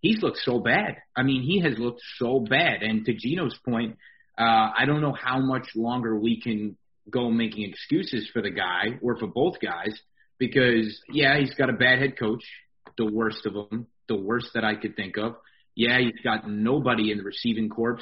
[0.00, 0.96] he's looked so bad.
[1.16, 2.82] I mean, he has looked so bad.
[2.82, 3.96] And to Gino's point,
[4.38, 6.76] uh, I don't know how much longer we can
[7.10, 9.98] go making excuses for the guy or for both guys
[10.38, 12.44] because, yeah, he's got a bad head coach,
[12.96, 15.36] the worst of them, the worst that I could think of.
[15.74, 18.00] Yeah, he's got nobody in the receiving corps.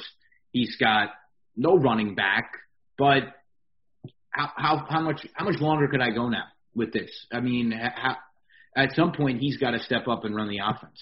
[0.51, 1.09] He's got
[1.55, 2.51] no running back.
[2.97, 3.23] But
[4.31, 7.11] how how, how much how much longer could I go now with this?
[7.31, 8.17] I mean, how,
[8.77, 11.01] at some point he's got to step up and run the offense.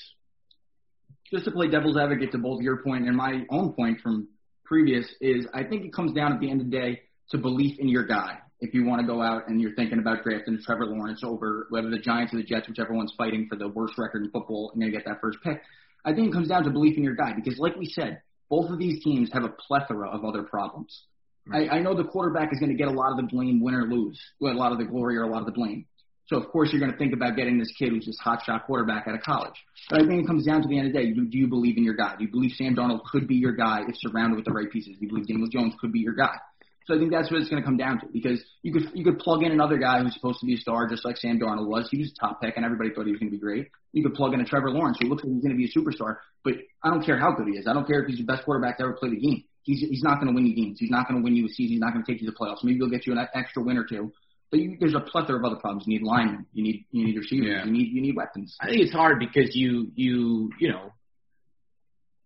[1.31, 4.27] just to play devil's advocate to both your point and my own point from
[4.63, 7.77] previous is I think it comes down at the end of the day to belief
[7.79, 8.39] in your guy.
[8.61, 11.89] If you want to go out and you're thinking about drafting Trevor Lawrence over whether
[11.89, 14.81] the Giants or the Jets, whichever one's fighting for the worst record in football and
[14.81, 15.61] to get that first pick,
[16.05, 18.69] I think it comes down to belief in your guy because, like we said, both
[18.69, 21.03] of these teams have a plethora of other problems.
[21.51, 23.75] I, I know the quarterback is going to get a lot of the blame, win
[23.75, 25.85] or lose, a lot of the glory or a lot of the blame.
[26.27, 29.07] So of course you're going to think about getting this kid who's this hotshot quarterback
[29.07, 29.53] out of college.
[29.89, 31.11] But I think it comes down to the end of the day.
[31.13, 32.15] Do, do you believe in your guy?
[32.17, 34.95] Do you believe Sam Darnold could be your guy if surrounded with the right pieces?
[34.97, 36.37] Do you believe Daniel Jones could be your guy?
[36.85, 39.03] So I think that's what it's going to come down to because you could you
[39.03, 41.67] could plug in another guy who's supposed to be a star just like Sam Darnold
[41.67, 41.89] was.
[41.89, 43.69] He was a top pick and everybody thought he was going to be great.
[43.91, 45.73] You could plug in a Trevor Lawrence who looks like he's going to be a
[45.73, 47.65] superstar, but I don't care how good he is.
[47.67, 49.43] I don't care if he's the best quarterback to ever play the game.
[49.63, 50.77] He's he's not going to win you games.
[50.79, 51.73] He's not going to win you a season.
[51.73, 52.63] He's not going to take you to the playoffs.
[52.63, 54.13] Maybe he'll get you an extra win or two.
[54.55, 55.83] But you, there's a plethora of other problems.
[55.85, 56.45] You need linemen.
[56.53, 57.47] You need you need receivers.
[57.49, 57.65] Yeah.
[57.65, 58.55] You need you need weapons.
[58.61, 60.93] I think it's hard because you you you know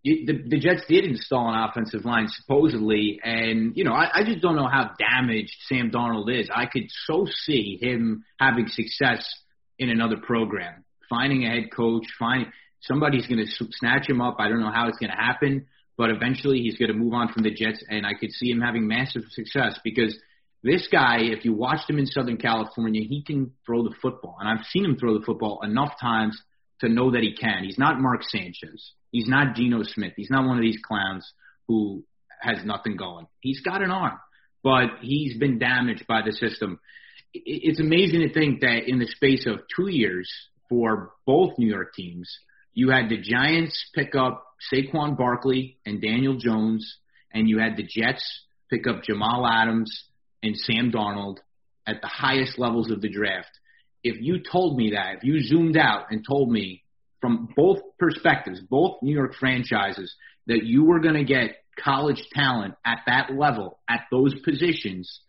[0.03, 4.41] the, the Jets did install an offensive line supposedly, and you know I, I just
[4.41, 6.49] don't know how damaged Sam Darnold is.
[6.53, 9.27] I could so see him having success
[9.79, 14.35] in another program, finding a head coach, finding somebody's going to snatch him up.
[14.37, 15.65] I don't know how it's going to happen,
[15.97, 18.61] but eventually he's going to move on from the Jets, and I could see him
[18.61, 20.15] having massive success because
[20.63, 24.49] this guy, if you watched him in Southern California, he can throw the football, and
[24.49, 26.39] I've seen him throw the football enough times
[26.81, 27.63] to know that he can.
[27.63, 28.93] He's not Mark Sanchez.
[29.11, 30.13] He's not Geno Smith.
[30.15, 31.31] He's not one of these clowns
[31.67, 32.03] who
[32.41, 33.27] has nothing going.
[33.41, 34.19] He's got an arm,
[34.63, 36.79] but he's been damaged by the system.
[37.33, 40.31] It's amazing to think that in the space of two years
[40.67, 42.29] for both New York teams,
[42.73, 46.97] you had the Giants pick up Saquon Barkley and Daniel Jones,
[47.33, 50.05] and you had the Jets pick up Jamal Adams
[50.43, 51.37] and Sam Darnold
[51.87, 53.49] at the highest levels of the draft.
[54.03, 56.83] If you told me that, if you zoomed out and told me
[57.21, 60.13] from both perspectives, both New York franchises,
[60.47, 65.19] that you were going to get college talent at that level, at those positions,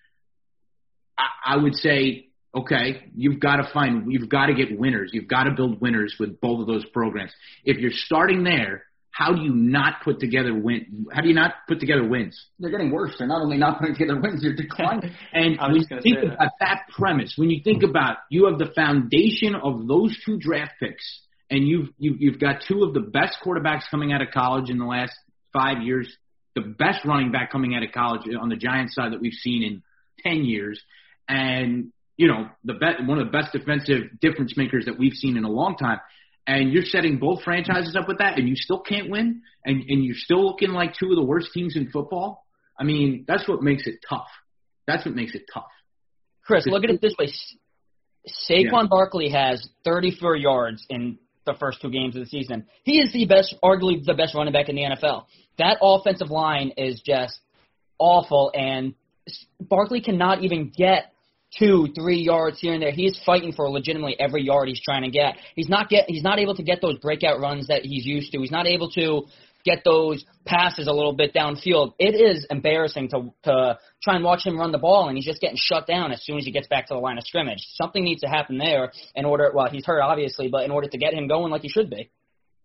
[1.19, 5.11] I, I would say, okay, you've got to find, you've got to get winners.
[5.13, 7.33] You've got to build winners with both of those programs.
[7.65, 8.85] If you're starting there,
[9.21, 11.07] how do you not put together win?
[11.13, 12.43] How do you not put together wins?
[12.59, 13.17] They're getting worse.
[13.19, 15.13] They're not only not putting together wins, they're declining.
[15.35, 16.53] and when you think about that.
[16.61, 21.21] that premise, when you think about you have the foundation of those two draft picks
[21.51, 24.79] and you've, you've you've got two of the best quarterbacks coming out of college in
[24.79, 25.13] the last
[25.53, 26.11] five years,
[26.55, 29.63] the best running back coming out of college on the Giants side that we've seen
[29.63, 29.83] in
[30.23, 30.81] ten years,
[31.29, 35.37] and you know the best one of the best defensive difference makers that we've seen
[35.37, 36.01] in a long time.
[36.51, 40.05] And you're setting both franchises up with that, and you still can't win, and and
[40.05, 42.45] you're still looking like two of the worst teams in football.
[42.77, 44.27] I mean, that's what makes it tough.
[44.85, 45.71] That's what makes it tough.
[46.45, 47.29] Chris, look at it this way:
[48.51, 48.87] Saquon yeah.
[48.91, 52.67] Barkley has 34 yards in the first two games of the season.
[52.83, 55.27] He is the best, arguably the best running back in the NFL.
[55.59, 57.39] That offensive line is just
[57.97, 58.95] awful, and
[59.61, 61.13] Barkley cannot even get
[61.59, 62.93] two, three yards here and there.
[62.93, 65.37] He's fighting for legitimately every yard he's trying to get.
[65.55, 68.41] He's not get he's not able to get those breakout runs that he's used to.
[68.41, 69.27] He's not able to
[69.65, 71.93] get those passes a little bit downfield.
[71.99, 75.41] It is embarrassing to to try and watch him run the ball, and he's just
[75.41, 77.67] getting shut down as soon as he gets back to the line of scrimmage.
[77.75, 79.51] Something needs to happen there in order.
[79.55, 82.11] Well, he's hurt obviously, but in order to get him going like he should be.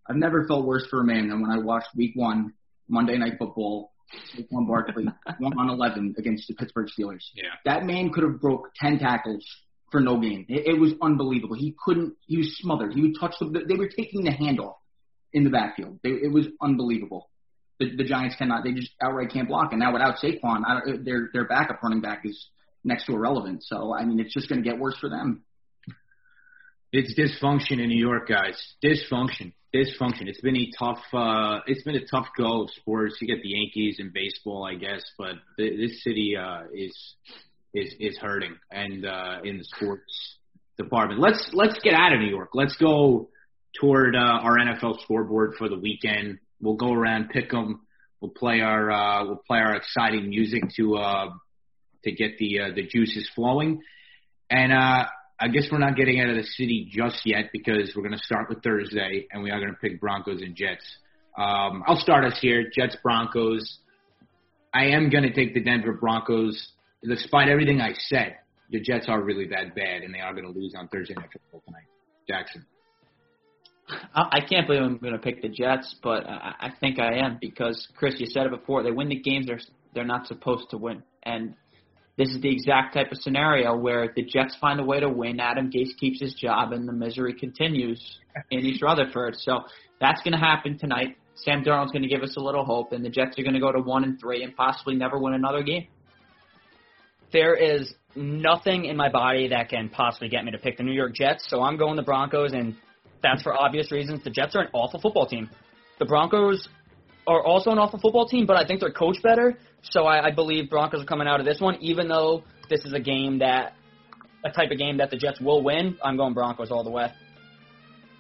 [0.08, 2.54] I've never felt worse for a man than when I watched Week One
[2.88, 3.92] Monday Night Football.
[4.36, 5.06] Saquon Barkley,
[5.40, 7.24] one on eleven against the Pittsburgh Steelers.
[7.34, 9.46] Yeah, that man could have broke ten tackles
[9.92, 10.46] for no gain.
[10.50, 11.56] It, it was unbelievable.
[11.56, 12.16] He couldn't.
[12.26, 12.94] He was smothered.
[12.94, 13.66] He would touch the.
[13.68, 14.76] They were taking the handoff
[15.34, 16.00] in the backfield.
[16.04, 17.30] They, it was unbelievable.
[17.80, 18.64] The, the Giants cannot.
[18.64, 19.72] They just outright can't block.
[19.72, 22.48] And now without Saquon, I don't, their their backup running back is
[22.84, 23.64] next to irrelevant.
[23.64, 25.44] So I mean, it's just going to get worse for them.
[26.92, 28.58] It's dysfunction in New York, guys.
[28.82, 30.28] Dysfunction, dysfunction.
[30.28, 31.04] It's been a tough.
[31.14, 33.18] uh It's been a tough go of sports.
[33.22, 36.96] You get the Yankees in baseball, I guess, but th- this city uh is
[37.74, 40.38] is is hurting, and uh in the sports
[40.78, 41.20] department.
[41.20, 42.50] Let's let's get out of New York.
[42.54, 43.30] Let's go
[43.80, 46.40] toward uh, our NFL scoreboard for the weekend.
[46.62, 47.82] We'll go around, pick them.
[48.22, 51.30] We'll play our uh, we'll play our exciting music to uh,
[52.04, 53.82] to get the uh, the juices flowing.
[54.50, 55.06] And uh,
[55.40, 58.24] I guess we're not getting out of the city just yet because we're going to
[58.24, 60.86] start with Thursday, and we are going to pick Broncos and Jets.
[61.38, 63.80] Um, I'll start us here: Jets Broncos.
[64.74, 66.72] I am going to take the Denver Broncos,
[67.04, 68.38] despite everything I said.
[68.72, 71.30] The Jets are really that bad, and they are going to lose on Thursday night
[71.32, 71.86] football tonight.
[72.28, 72.66] Jackson.
[74.16, 77.88] I can't believe I'm going to pick the Jets, but I think I am because
[77.96, 78.82] Chris, you said it before.
[78.82, 79.60] They win the games they're
[79.94, 81.56] they're not supposed to win, and
[82.18, 85.40] this is the exact type of scenario where the Jets find a way to win.
[85.40, 88.20] Adam Gase keeps his job, and the misery continues
[88.52, 89.36] in East Rutherford.
[89.38, 89.66] So
[90.00, 91.18] That's going to happen tonight.
[91.36, 93.60] Sam Darnold's going to give us a little hope, and the Jets are going to
[93.60, 95.88] go to one and three and possibly never win another game.
[97.34, 100.94] There is nothing in my body that can possibly get me to pick the New
[100.94, 102.76] York Jets, so I'm going the Broncos, and
[103.22, 104.24] that's for obvious reasons.
[104.24, 105.50] The Jets are an awful football team.
[106.00, 106.68] The Broncos
[107.28, 109.58] are also an awful football team, but I think they're coached better.
[109.82, 112.94] So I, I believe Broncos are coming out of this one, even though this is
[112.94, 113.74] a game that
[114.44, 115.98] a type of game that the Jets will win.
[116.04, 117.12] I'm going Broncos all the way.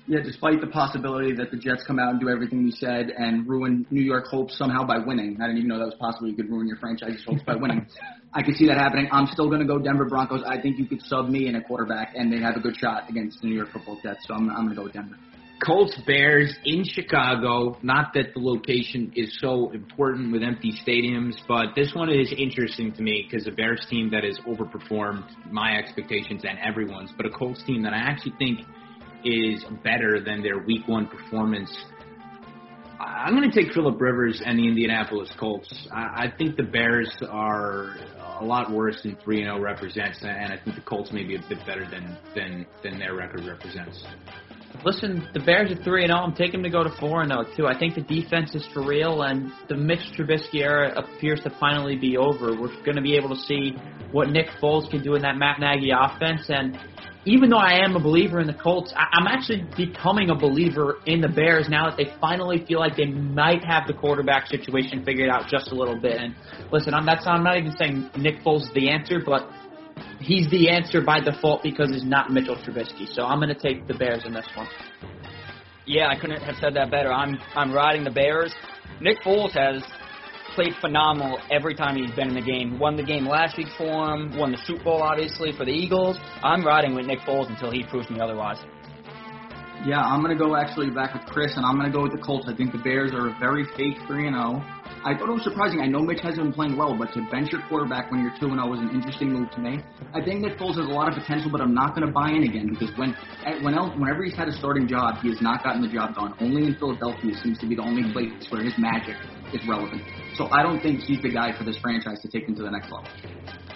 [0.08, 3.48] Yeah, despite the possibility that the Jets come out and do everything we said and
[3.48, 5.38] ruin New York hopes somehow by winning.
[5.41, 6.28] I didn't even know that was possible.
[6.28, 7.88] You could ruin your franchise's hopes by winning.
[8.34, 9.08] I could see that happening.
[9.12, 10.44] I'm still going to go Denver Broncos.
[10.46, 13.10] I think you could sub me in a quarterback and they have a good shot
[13.10, 14.28] against the New York Football Jets.
[14.28, 15.15] So I'm, I'm going to go with Denver.
[15.63, 17.78] Colts Bears in Chicago.
[17.82, 22.91] Not that the location is so important with empty stadiums, but this one is interesting
[22.94, 27.30] to me because the Bears team that has overperformed my expectations and everyone's, but a
[27.30, 28.60] Colts team that I actually think
[29.24, 31.76] is better than their Week One performance.
[33.00, 35.88] I'm going to take Philip Rivers and the Indianapolis Colts.
[35.91, 37.96] I, I think the Bears are
[38.39, 41.36] a lot worse than three and zero represents, and I think the Colts may be
[41.36, 44.04] a bit better than than than their record represents.
[44.84, 46.21] Listen, the Bears are three and zero.
[46.21, 47.67] I'm taking them to go to four and zero too.
[47.67, 51.95] I think the defense is for real, and the Mitch Trubisky era appears to finally
[51.95, 52.60] be over.
[52.60, 53.76] We're going to be able to see
[54.12, 56.78] what Nick Foles can do in that Matt Nagy offense, and
[57.26, 61.00] even though I am a believer in the Colts, I- I'm actually becoming a believer
[61.06, 65.04] in the Bears now that they finally feel like they might have the quarterback situation
[65.04, 66.22] figured out just a little bit.
[66.22, 66.36] And
[66.72, 69.50] listen, I'm that's I'm not even saying Nick Foles is the answer, but
[70.20, 73.08] he's the answer by default because he's not Mitchell Trubisky.
[73.14, 74.68] So I'm going to take the Bears in this one.
[75.88, 77.12] Yeah, I couldn't have said that better.
[77.12, 78.54] I'm I'm riding the Bears.
[79.02, 79.84] Nick Foles has
[80.56, 82.80] played phenomenal every time he's been in the game.
[82.80, 84.36] Won the game last week for him.
[84.38, 86.18] Won the Super Bowl obviously for the Eagles.
[86.41, 88.58] I'm riding with Nick Foles until he proves me otherwise.
[89.84, 92.48] Yeah, I'm to go actually back with Chris, and I'm to go with the Colts.
[92.48, 94.64] I think the Bears are a very fake 3 and 0.
[95.06, 95.82] I thought it was surprising.
[95.82, 98.50] I know Mitch hasn't been playing well, but to bench your quarterback when you're 2
[98.50, 99.78] and 0 is an interesting move to me.
[100.16, 102.50] I think Nick Foles has a lot of potential, but I'm not to buy in
[102.50, 103.14] again because when,
[103.62, 106.34] when else, whenever he's had a starting job, he has not gotten the job done.
[106.40, 109.18] Only in Philadelphia seems to be the only place where his magic
[109.54, 110.02] is relevant.
[110.34, 112.72] So I don't think he's the guy for this franchise to take them to the
[112.72, 113.06] next level.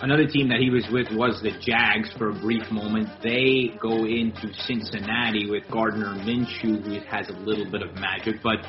[0.02, 3.10] Another team that he was with was the Jags for a brief moment.
[3.22, 8.60] They go into Cincinnati with Gardner Minshew, who has a little bit of magic, but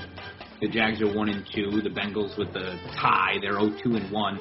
[0.60, 1.70] the Jags are one and two.
[1.82, 4.40] The Bengals with the tie, they're 0-2 and one.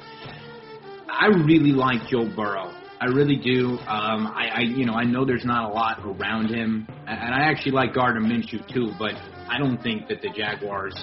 [1.08, 2.74] I really like Joe Burrow.
[3.00, 3.78] I really do.
[3.86, 7.42] Um, I, I, you know, I know there's not a lot around him, and I
[7.44, 8.90] actually like Gardner Minshew too.
[8.98, 9.14] But
[9.50, 10.94] I don't think that the Jaguars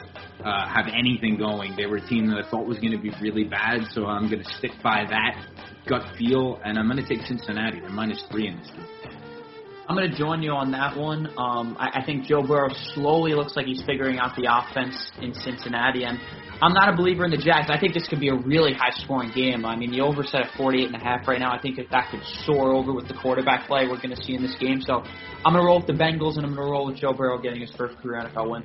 [0.43, 1.75] uh, have anything going.
[1.75, 4.29] They were a team that I thought was going to be really bad, so I'm
[4.29, 5.45] going to stick by that
[5.85, 7.81] gut feel, and I'm going to take Cincinnati.
[7.81, 8.87] They're minus three in this game.
[9.89, 11.27] I'm going to join you on that one.
[11.37, 15.33] Um, I, I think Joe Burrow slowly looks like he's figuring out the offense in
[15.33, 16.19] Cincinnati, and
[16.59, 17.69] I'm not a believer in the Jags.
[17.69, 19.63] I think this could be a really high-scoring game.
[19.63, 21.53] I mean, the over set at 48 and a half right now.
[21.53, 24.33] I think that that could soar over with the quarterback play we're going to see
[24.33, 24.81] in this game.
[24.81, 25.03] So
[25.45, 27.39] I'm going to roll with the Bengals, and I'm going to roll with Joe Burrow
[27.39, 28.63] getting his first career NFL win.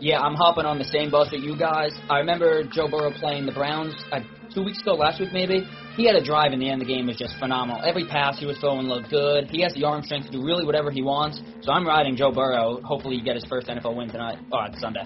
[0.00, 1.92] Yeah, I'm hopping on the same bus with you guys.
[2.08, 4.20] I remember Joe Burrow playing the Browns uh,
[4.54, 5.68] two weeks ago, last week maybe.
[5.94, 6.80] He had a drive in the end.
[6.80, 7.82] Of the game was just phenomenal.
[7.84, 9.50] Every pass he was throwing looked good.
[9.50, 11.40] He has the arm strength to do really whatever he wants.
[11.60, 12.80] So I'm riding Joe Burrow.
[12.82, 14.38] Hopefully, you get his first NFL win tonight.
[14.50, 15.04] Oh, Sunday.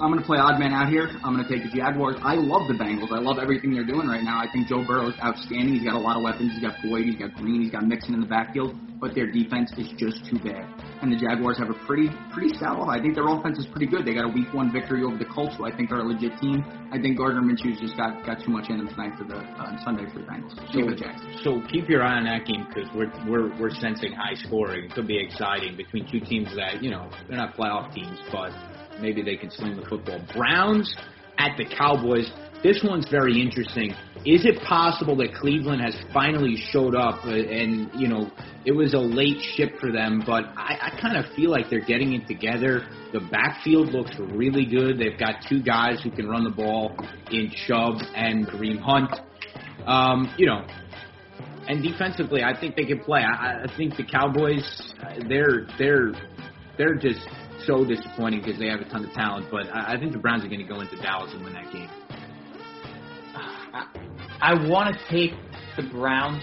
[0.00, 1.12] I'm going to play odd man out here.
[1.22, 2.16] I'm going to take the Jaguars.
[2.24, 3.12] I love the Bengals.
[3.12, 4.40] I love everything they're doing right now.
[4.40, 5.76] I think Joe Burrow is outstanding.
[5.76, 6.56] He's got a lot of weapons.
[6.56, 7.04] He's got Boyd.
[7.04, 7.60] He's got Green.
[7.60, 8.72] He's got Mixon in the backfield.
[8.96, 10.64] But their defense is just too bad.
[11.04, 12.80] And the Jaguars have a pretty pretty stout.
[12.88, 14.04] I think their offense is pretty good.
[14.04, 16.36] They got a Week One victory over the Colts, who I think are a legit
[16.40, 16.64] team.
[16.92, 19.84] I think Gardner Minshew's just got got too much in him tonight for the uh,
[19.84, 20.52] Sunday for the Bengals.
[20.72, 24.36] So, the so keep your eye on that game because we're we're we're sensing high
[24.36, 24.84] scoring.
[24.84, 28.52] It could be exciting between two teams that you know they're not playoff teams, but
[29.00, 30.20] maybe they can sling the football.
[30.34, 30.94] Browns
[31.38, 32.30] at the Cowboys.
[32.62, 33.92] This one's very interesting.
[34.26, 38.30] Is it possible that Cleveland has finally showed up uh, and, you know,
[38.66, 41.80] it was a late ship for them, but I, I kind of feel like they're
[41.80, 42.86] getting it together.
[43.14, 44.98] The backfield looks really good.
[44.98, 46.94] They've got two guys who can run the ball
[47.30, 49.10] in Chubb and Kareem Hunt.
[49.86, 50.66] Um, you know,
[51.66, 53.20] and defensively, I think they can play.
[53.20, 56.12] I, I think the Cowboys, uh, they're they're
[56.76, 57.26] they're just
[57.66, 59.46] so disappointing because they have a ton of talent.
[59.50, 61.72] But I, I think the Browns are going to go into Dallas and win that
[61.72, 61.88] game.
[63.34, 63.86] I,
[64.40, 65.32] I want to take
[65.76, 66.42] the Browns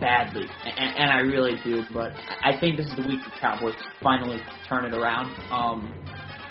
[0.00, 1.82] badly, and, and I really do.
[1.92, 5.30] But I think this is the week the Cowboys finally turn it around.
[5.50, 5.94] Um,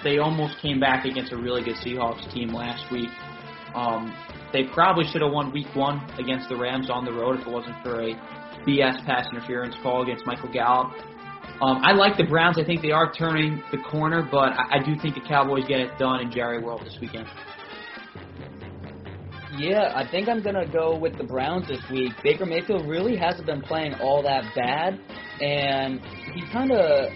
[0.04, 3.10] they almost came back against a really good Seahawks team last week.
[3.76, 4.16] Um,
[4.54, 7.52] they probably should have won Week One against the Rams on the road if it
[7.52, 8.14] wasn't for a
[8.66, 10.92] BS pass interference call against Michael Gallup.
[11.62, 12.58] Um, I like the Browns.
[12.58, 15.82] I think they are turning the corner, but I, I do think the Cowboys get
[15.82, 17.28] it done in Jerry World this weekend.
[19.58, 22.14] Yeah, I think I'm gonna go with the Browns this week.
[22.24, 24.98] Baker Mayfield really hasn't been playing all that bad,
[25.42, 26.00] and
[26.34, 27.12] he kind of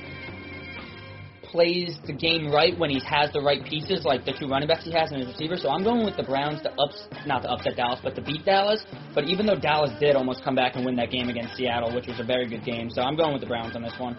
[1.53, 4.83] plays the game right when he has the right pieces, like the two running backs
[4.83, 5.61] he has and his receivers.
[5.61, 8.43] So I'm going with the Browns to ups, not to upset Dallas, but to beat
[8.43, 8.83] Dallas.
[9.13, 12.07] But even though Dallas did almost come back and win that game against Seattle, which
[12.07, 14.17] was a very good game, so I'm going with the Browns on this one.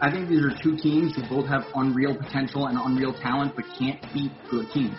[0.00, 3.66] I think these are two teams who both have unreal potential and unreal talent, but
[3.78, 4.98] can't beat good teams.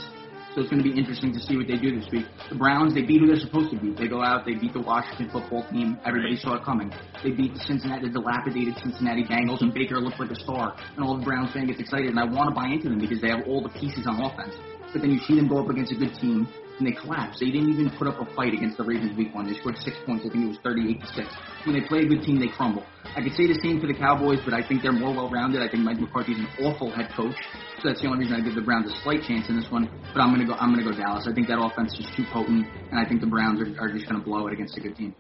[0.58, 2.26] So it's going to be interesting to see what they do this week.
[2.50, 3.96] The Browns, they beat who they're supposed to beat.
[3.96, 6.02] They go out, they beat the Washington football team.
[6.04, 6.90] Everybody saw it coming.
[7.22, 10.74] They beat the Cincinnati, the dilapidated Cincinnati Bengals, and Baker looked like a star.
[10.96, 13.22] And all the Browns fans get excited, and I want to buy into them because
[13.22, 14.58] they have all the pieces on offense.
[14.92, 16.48] But then you see them go up against a good team,
[16.80, 17.40] and they collapse.
[17.40, 19.48] They didn't even put up a fight against the Ravens week one.
[19.48, 20.26] They scored six points.
[20.26, 21.28] I think it was 38 to six.
[21.66, 22.86] When they play a good team, they crumble.
[23.16, 25.62] I could say the same for the Cowboys, but I think they're more well-rounded.
[25.62, 27.36] I think Mike McCarthy's an awful head coach,
[27.82, 29.90] so that's the only reason I give the Browns a slight chance in this one.
[30.14, 30.54] But I'm gonna go.
[30.54, 31.28] I'm gonna go Dallas.
[31.28, 34.08] I think that offense is too potent, and I think the Browns are, are just
[34.08, 35.16] gonna blow it against a good team.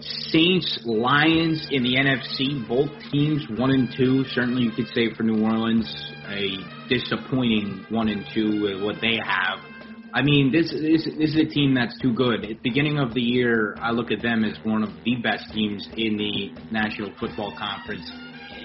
[0.00, 4.24] Saints, Lions in the NFC, both teams one and two.
[4.32, 5.90] Certainly, you could say for New Orleans,
[6.28, 6.56] a
[6.88, 9.69] disappointing one and two with what they have.
[10.12, 12.42] I mean, this this this is a team that's too good.
[12.42, 15.52] At the beginning of the year, I look at them as one of the best
[15.52, 18.10] teams in the National Football Conference,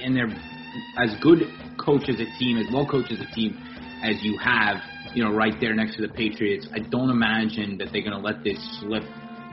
[0.02, 0.34] and they're
[0.98, 1.44] as good
[1.78, 3.58] coach as a team, as well coached as a team
[4.02, 4.78] as you have.
[5.14, 6.68] You know, right there next to the Patriots.
[6.74, 9.04] I don't imagine that they're going to let this slip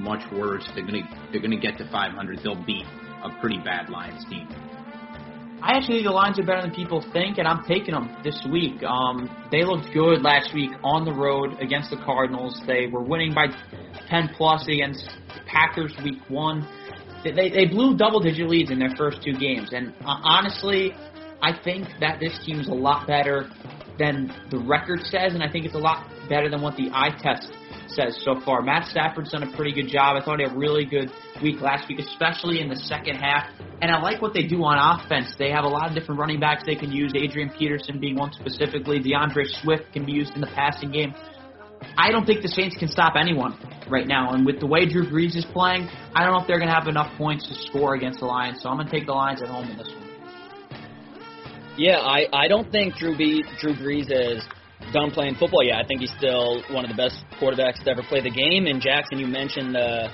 [0.00, 0.68] much worse.
[0.74, 2.40] They're going to they're going to get to 500.
[2.42, 2.87] They'll beat
[3.22, 4.48] a pretty bad Lions team.
[5.62, 8.44] I actually think the Lions are better than people think, and I'm taking them this
[8.51, 8.83] week.
[8.83, 12.61] Um, they looked good last week on the road against the Cardinals.
[12.66, 13.46] They were winning by
[14.09, 15.09] 10 plus against
[15.46, 16.66] Packers week one.
[17.22, 20.94] They, they, they blew double digit leads in their first two games, and uh, honestly,
[21.40, 23.48] I think that this team is a lot better
[24.01, 27.16] than the record says, and I think it's a lot better than what the eye
[27.22, 27.53] test
[27.94, 28.62] says so far.
[28.62, 30.16] Matt Stafford's done a pretty good job.
[30.20, 31.11] I thought he had a really good
[31.42, 33.48] week last week, especially in the second half.
[33.81, 35.35] And I like what they do on offense.
[35.38, 38.33] They have a lot of different running backs they can use, Adrian Peterson being one
[38.33, 38.98] specifically.
[38.98, 41.14] D'Andre Swift can be used in the passing game.
[41.96, 43.59] I don't think the Saints can stop anyone
[43.90, 44.33] right now.
[44.33, 46.74] And with the way Drew Brees is playing, I don't know if they're going to
[46.74, 48.62] have enough points to score against the Lions.
[48.62, 50.02] So I'm going to take the Lions at home in this one.
[51.76, 54.44] Yeah, I, I don't think Drew, B, Drew Brees is
[54.92, 55.77] done playing football yet.
[55.77, 58.66] I think he's still one of the best quarterbacks to ever play the game.
[58.66, 60.09] And Jackson, you mentioned the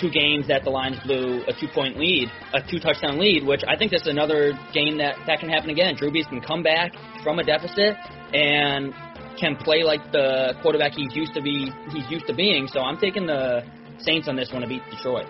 [0.00, 3.92] two games that the Lions blew a two-point lead, a two-touchdown lead, which I think
[3.92, 5.96] that's another game that that can happen again.
[5.96, 7.96] Drew Brees can come back from a deficit
[8.34, 8.92] and
[9.38, 12.68] can play like the quarterback he's used to be he's used to being.
[12.68, 13.62] So I'm taking the
[13.98, 15.26] Saints on this one to beat Detroit.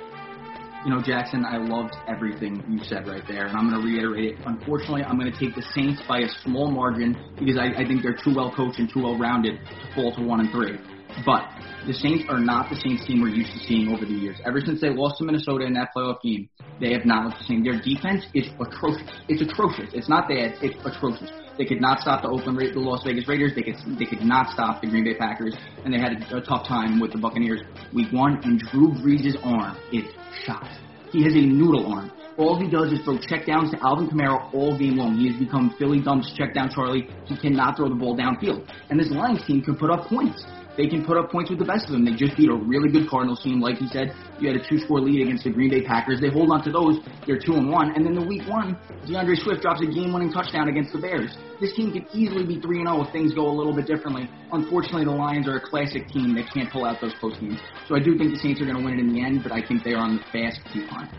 [0.82, 4.24] You know, Jackson, I loved everything you said right there, and I'm going to reiterate
[4.24, 4.38] it.
[4.46, 8.02] Unfortunately, I'm going to take the Saints by a small margin because I, I think
[8.02, 10.78] they're too well coached and too well rounded to fall to one and three.
[11.24, 11.48] But
[11.86, 14.36] the Saints are not the Saints team we're used to seeing over the years.
[14.44, 16.48] Ever since they lost to Minnesota in that playoff game,
[16.80, 17.64] they have not looked the same.
[17.64, 19.08] Their defense is atrocious.
[19.28, 19.90] It's atrocious.
[19.92, 20.56] It's not bad.
[20.62, 21.30] It's atrocious.
[21.58, 23.52] They could not stop the Oakland, the Las Vegas Raiders.
[23.54, 26.40] They could, they could not stop the Green Bay Packers, and they had a, a
[26.40, 27.60] tough time with the Buccaneers
[27.92, 28.40] week one.
[28.44, 30.04] And Drew Brees' arm is
[30.44, 30.68] shot.
[31.12, 32.12] He has a noodle arm.
[32.38, 35.18] All he does is throw checkdowns to Alvin Kamara all game long.
[35.18, 37.10] He has become Philly Dump's checkdown Charlie.
[37.26, 38.66] He cannot throw the ball downfield.
[38.88, 40.42] And this Lions team can put up points.
[40.76, 42.04] They can put up points with the best of them.
[42.04, 43.60] They just beat a really good Cardinals team.
[43.60, 46.20] Like he said, you had a two-score lead against the Green Bay Packers.
[46.20, 46.98] They hold on to those.
[47.26, 47.92] They're two and one.
[47.94, 51.36] And then the week one, D'Andre Swift drops a game-winning touchdown against the Bears.
[51.60, 54.30] This team could easily be three and zero if things go a little bit differently.
[54.52, 57.58] Unfortunately, the Lions are a classic team that can't pull out those close games.
[57.88, 59.52] So I do think the Saints are going to win it in the end, but
[59.52, 61.10] I think they are on the fast decline.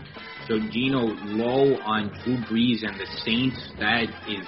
[0.48, 3.70] So Gino low on Drew Brees and the Saints.
[3.78, 4.46] That is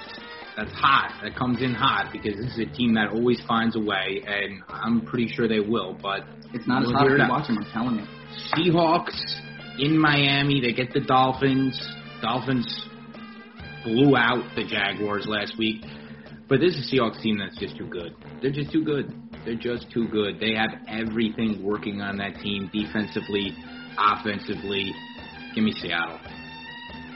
[0.55, 1.19] that's hot.
[1.23, 4.61] That comes in hot because this is a team that always finds a way, and
[4.69, 5.97] I'm pretty sure they will.
[6.01, 6.21] But
[6.53, 8.05] It's not as we'll hot as you watch them, I'm telling you.
[8.55, 9.19] Seahawks
[9.79, 10.61] in Miami.
[10.61, 11.79] They get the Dolphins.
[12.21, 12.87] Dolphins
[13.83, 15.83] blew out the Jaguars last week.
[16.47, 18.15] But this is a Seahawks team that's just too good.
[18.41, 19.13] They're just too good.
[19.45, 20.39] They're just too good.
[20.39, 23.55] They have everything working on that team defensively,
[23.97, 24.91] offensively.
[25.53, 26.19] Give me Seattle.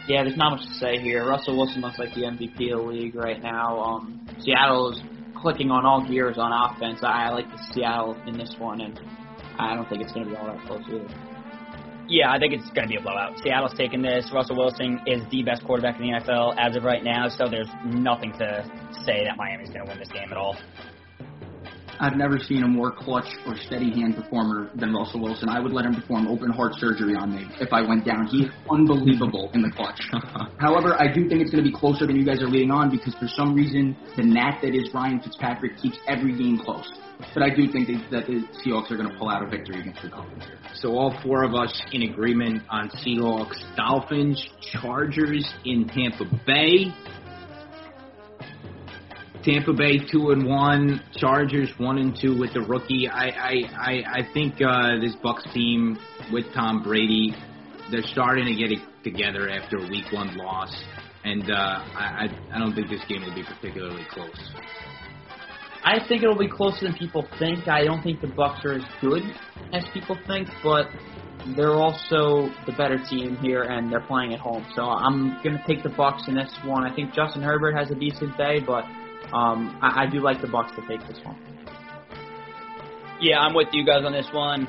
[0.10, 1.24] Yeah, there's not much to say here.
[1.30, 3.80] Russell Wilson looks like the MVP of the league right now.
[3.80, 5.01] Um, Seattle is
[5.39, 7.01] clicking on all gears on offense.
[7.03, 8.99] I, like the Seattle in this one, and
[9.60, 11.07] I don't think it's going to be all that close either.
[12.07, 13.38] Yeah, I think it's going to be a blowout.
[13.43, 14.32] Seattle's taking this.
[14.34, 17.70] Russell Wilson is the best quarterback in the NFL as of right now, so there's
[17.86, 18.66] nothing to
[19.05, 20.57] say that Miami's going to win this game at all.
[22.00, 25.50] I've never seen a more clutch or steady hand performer than Russell Wilson.
[25.50, 28.28] I would let him perform open heart surgery on me if I went down.
[28.28, 30.00] He is unbelievable in the clutch.
[30.60, 32.89] However, I do think it's going to be closer than you guys are leading on
[32.89, 36.89] because for some reason the gnat that is Ryan Fitzpatrick keeps every game close.
[37.34, 39.82] But I do think that, that the Seahawks are going to pull out a victory
[39.82, 40.43] against the Dolphins.
[40.76, 44.41] So all four of us in agreement on Seahawks, Dolphins,
[44.72, 46.93] Chargers in Tampa Bay.
[49.44, 53.08] Tampa Bay two and one, Chargers one and two with the rookie.
[53.08, 55.98] I I I, I think uh, this Bucks team
[56.32, 57.34] with Tom Brady,
[57.90, 60.76] they're starting to get it together after a week one loss,
[61.24, 64.52] and uh, I I don't think this game will be particularly close.
[65.86, 67.70] I think it'll be closer than people think.
[67.70, 69.24] I don't think the Bucks are as good
[69.72, 70.88] as people think, but
[71.56, 74.66] they're also the better team here, and they're playing at home.
[74.76, 76.86] So I'm going to take the Bucks in this one.
[76.86, 78.84] I think Justin Herbert has a decent day, but
[79.34, 81.38] um, I, I do like the Bucks to take this one.
[83.22, 84.68] Yeah, I'm with you guys on this one.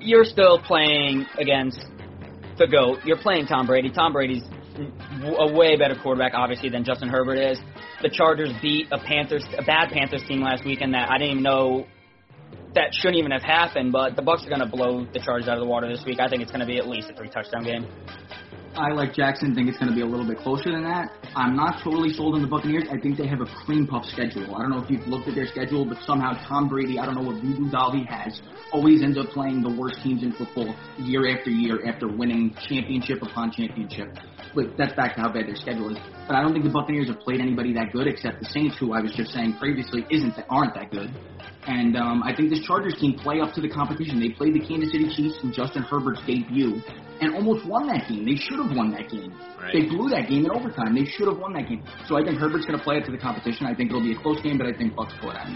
[0.00, 1.84] You're still playing against
[2.58, 2.98] the GOAT.
[3.04, 3.90] You're playing Tom Brady.
[3.90, 4.42] Tom Brady's
[5.24, 7.58] a way better quarterback, obviously, than Justin Herbert is.
[8.02, 11.42] The Chargers beat a Panthers, a bad Panthers team last weekend that I didn't even
[11.42, 11.86] know
[12.74, 13.92] that shouldn't even have happened.
[13.92, 16.20] But the Bucks are going to blow the Chargers out of the water this week.
[16.20, 17.86] I think it's going to be at least a three touchdown game.
[18.78, 21.10] I, like Jackson, think it's going to be a little bit closer than that.
[21.34, 22.84] I'm not totally sold on the Buccaneers.
[22.92, 24.54] I think they have a cream puff schedule.
[24.54, 27.14] I don't know if you've looked at their schedule, but somehow Tom Brady, I don't
[27.14, 28.40] know what voodoo doll he has,
[28.72, 33.22] always ends up playing the worst teams in football year after year after winning championship
[33.22, 34.08] upon championship.
[34.56, 35.98] But that's back to how bad their schedule is.
[36.26, 38.92] But I don't think the Buccaneers have played anybody that good except the Saints, who
[38.94, 41.12] I was just saying previously isn't that, aren't that good.
[41.66, 44.18] And um, I think this Chargers team play up to the competition.
[44.18, 46.80] They played the Kansas City Chiefs in Justin Herbert's debut
[47.20, 48.24] and almost won that game.
[48.24, 49.34] They should have won that game.
[49.60, 49.72] Right.
[49.72, 50.94] They blew that game in overtime.
[50.94, 51.84] They should have won that game.
[52.06, 53.66] So I think Herbert's going to play up to the competition.
[53.66, 55.48] I think it'll be a close game, but I think Bucks pull it out.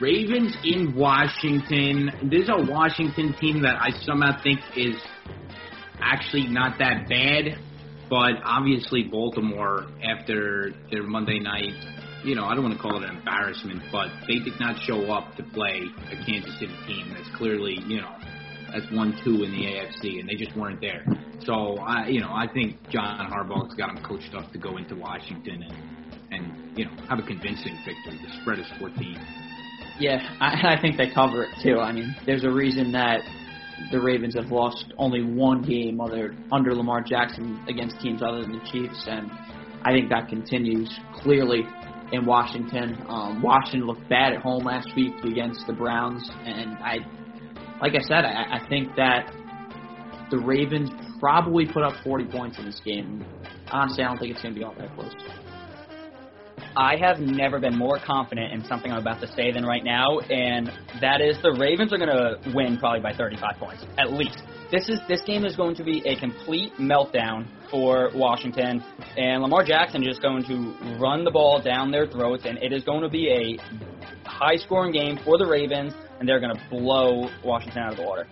[0.00, 2.10] Ravens in Washington.
[2.30, 4.96] This is a Washington team that I somehow think is
[6.00, 7.58] actually not that bad,
[8.08, 11.74] but obviously Baltimore after their Monday night,
[12.24, 15.12] you know, I don't want to call it an embarrassment, but they did not show
[15.12, 18.16] up to play a Kansas City team that's clearly, you know,
[18.72, 21.04] that's one two in the AFC, and they just weren't there.
[21.44, 24.96] So I, you know, I think John Harbaugh's got them coached up to go into
[24.96, 25.94] Washington and
[26.30, 28.18] and you know have a convincing victory.
[28.22, 29.16] The spread is 14.
[30.00, 31.78] Yeah, I, I think they cover it too.
[31.78, 33.20] I mean, there's a reason that
[33.90, 38.52] the Ravens have lost only one game other under Lamar Jackson against teams other than
[38.52, 39.30] the Chiefs, and
[39.84, 41.62] I think that continues clearly
[42.12, 42.96] in Washington.
[43.08, 46.98] Um, Washington looked bad at home last week against the Browns, and I,
[47.80, 49.32] like I said, I, I think that
[50.30, 53.24] the Ravens probably put up 40 points in this game.
[53.70, 55.12] Honestly, I don't think it's going to be all that close.
[56.76, 60.18] I have never been more confident in something I'm about to say than right now,
[60.18, 64.42] and that is the Ravens are going to win probably by 35 points at least.
[64.72, 68.82] This is this game is going to be a complete meltdown for Washington,
[69.16, 72.72] and Lamar Jackson is just going to run the ball down their throats, and it
[72.72, 77.28] is going to be a high-scoring game for the Ravens, and they're going to blow
[77.44, 78.26] Washington out of the water.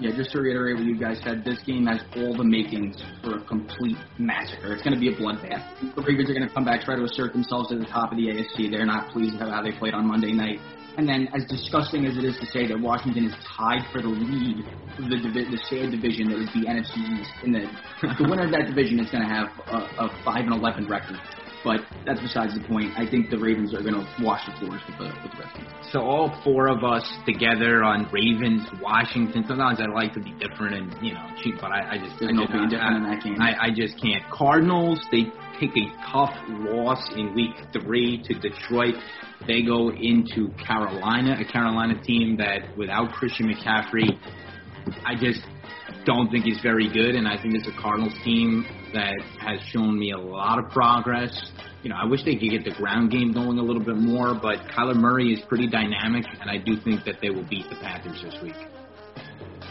[0.00, 3.36] Yeah, just to reiterate what you guys said, this game has all the makings for
[3.36, 4.72] a complete massacre.
[4.72, 5.60] It's going to be a bloodbath.
[5.94, 8.16] The Ravens are going to come back, try to assert themselves at the top of
[8.16, 8.70] the AFC.
[8.70, 10.58] They're not pleased with how they played on Monday night.
[10.96, 14.08] And then, as disgusting as it is to say that Washington is tied for the
[14.08, 14.64] lead
[14.96, 17.68] of the, divi- the sad division that is the NFC East, in the
[18.18, 21.20] the winner of that division is going to have a, a five and eleven record.
[21.62, 22.92] But that's besides the point.
[22.96, 25.56] I think the Ravens are going to wash the floors with the with the rest
[25.58, 25.74] of them.
[25.92, 29.44] So all four of us together on Ravens, Washington.
[29.46, 32.32] Sometimes I like to be different and you know cheap, but I, I just There's
[32.32, 33.36] I no being I- different in that game.
[33.40, 34.22] I, I just can't.
[34.32, 35.24] Cardinals, they
[35.60, 38.94] take a tough loss in week three to Detroit.
[39.46, 44.08] They go into Carolina, a Carolina team that without Christian McCaffrey,
[45.04, 45.40] I just
[46.04, 47.14] don't think is very good.
[47.14, 51.52] And I think it's a Cardinals team that has shown me a lot of progress.
[51.82, 54.34] You know, I wish they could get the ground game going a little bit more,
[54.34, 57.76] but Kyler Murray is pretty dynamic, and I do think that they will beat the
[57.76, 58.56] Panthers this week.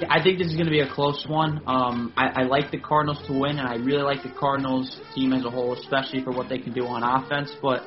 [0.01, 1.61] Yeah, I think this is going to be a close one.
[1.67, 5.33] Um, I, I like the Cardinals to win, and I really like the Cardinals team
[5.33, 7.51] as a whole, especially for what they can do on offense.
[7.61, 7.83] But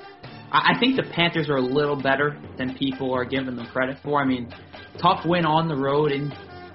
[0.52, 3.96] I, I think the Panthers are a little better than people are giving them credit
[4.04, 4.20] for.
[4.20, 4.52] I mean,
[5.00, 6.32] tough win on the road in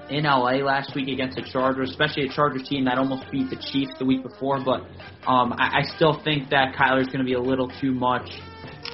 [0.09, 3.57] in LA last week against the Chargers, especially a Chargers team that almost beat the
[3.71, 4.63] Chiefs the week before.
[4.63, 4.81] But
[5.27, 8.29] um, I, I still think that Kyler's going to be a little too much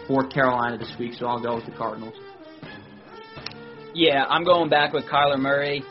[0.07, 2.16] for Carolina this week, so I'll go with the Cardinals.
[3.93, 5.84] Yeah, I'm going back with Kyler Murray.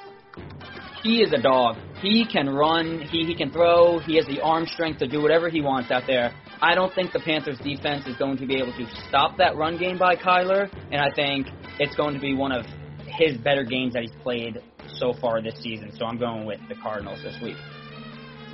[1.02, 1.76] He is a dog.
[2.00, 5.48] he can run, he he can throw, he has the arm strength to do whatever
[5.48, 6.32] he wants out there.
[6.60, 9.78] I don't think the Panthers defense is going to be able to stop that run
[9.78, 11.48] game by Kyler, and I think
[11.80, 12.64] it's going to be one of
[13.06, 14.62] his better games that he's played
[15.02, 15.90] so far this season.
[15.98, 17.56] So I'm going with the Cardinals this week.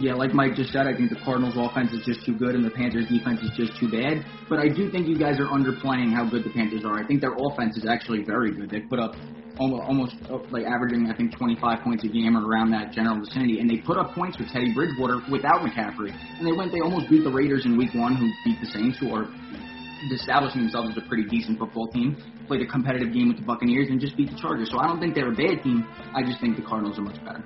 [0.01, 2.65] Yeah, like Mike just said, I think the Cardinals offense is just too good and
[2.65, 4.25] the Panthers defense is just too bad.
[4.49, 6.97] But I do think you guys are underplaying how good the Panthers are.
[6.97, 8.71] I think their offense is actually very good.
[8.71, 9.17] They put up
[9.59, 10.15] almost, almost
[10.55, 13.59] like averaging, I think, 25 points a game or around that general vicinity.
[13.59, 16.15] And they put up points with Teddy Bridgewater without McCaffrey.
[16.15, 18.99] And they went, they almost beat the Raiders in week one, who beat the Saints,
[19.03, 19.27] who are
[20.15, 22.17] establishing themselves as a pretty decent football team.
[22.49, 24.71] Played a competitive game with the Buccaneers and just beat the Chargers.
[24.71, 25.87] So I don't think they're a bad team.
[26.15, 27.45] I just think the Cardinals are much better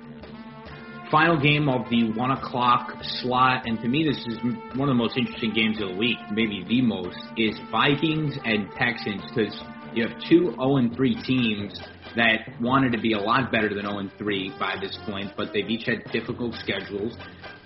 [1.13, 2.91] final game of the one o'clock
[3.21, 4.43] slot, and to me this is
[4.75, 8.67] one of the most interesting games of the week, maybe the most, is Vikings and
[8.75, 9.53] Texans because
[9.93, 11.79] you have two 0 and 3 teams
[12.15, 15.53] that wanted to be a lot better than 0 and 3 by this point, but
[15.53, 17.15] they've each had difficult schedules.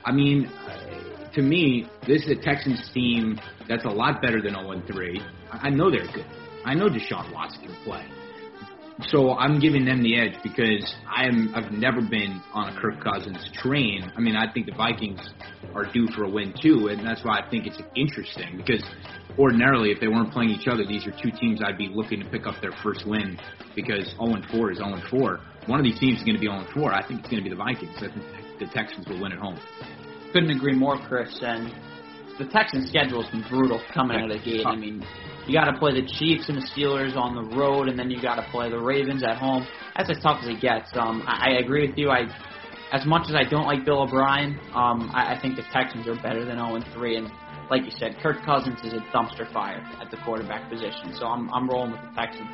[0.04, 4.56] I mean, uh, to me, this is a Texans team that's a lot better than
[4.56, 5.22] 0 3.
[5.52, 6.26] I know they're good.
[6.68, 8.06] I know Deshaun Watson can play.
[9.08, 13.50] So I'm giving them the edge because I'm I've never been on a Kirk Cousins
[13.54, 14.12] train.
[14.18, 15.22] I mean, I think the Vikings
[15.74, 18.84] are due for a win too, and that's why I think it's interesting because
[19.40, 22.26] ordinarily, if they weren't playing each other, these are two teams I'd be looking to
[22.30, 23.40] pick up their first win
[23.74, 25.40] because 0 4 is 0 4.
[25.68, 26.94] One of these teams is going to be 0 4.
[26.94, 27.96] I think it's going to be the Vikings.
[27.98, 29.58] I think the Texans will win at home.
[30.34, 31.40] Couldn't agree more, Chris.
[31.42, 31.72] And
[32.40, 34.66] the Texans' schedule has been brutal coming out of the gate.
[34.66, 35.06] I mean,
[35.48, 38.22] you got to play the Chiefs and the Steelers on the road, and then you
[38.22, 39.66] got to play the Ravens at home.
[39.96, 40.90] That's as tough as it gets.
[40.94, 42.10] Um, I, I agree with you.
[42.10, 42.28] I,
[42.92, 46.16] as much as I don't like Bill O'Brien, um, I, I think the Texans are
[46.22, 47.16] better than 0 3.
[47.18, 47.32] And
[47.70, 51.14] like you said, Kirk Cousins is a dumpster fire at the quarterback position.
[51.18, 52.50] So I'm I'm rolling with the Texans.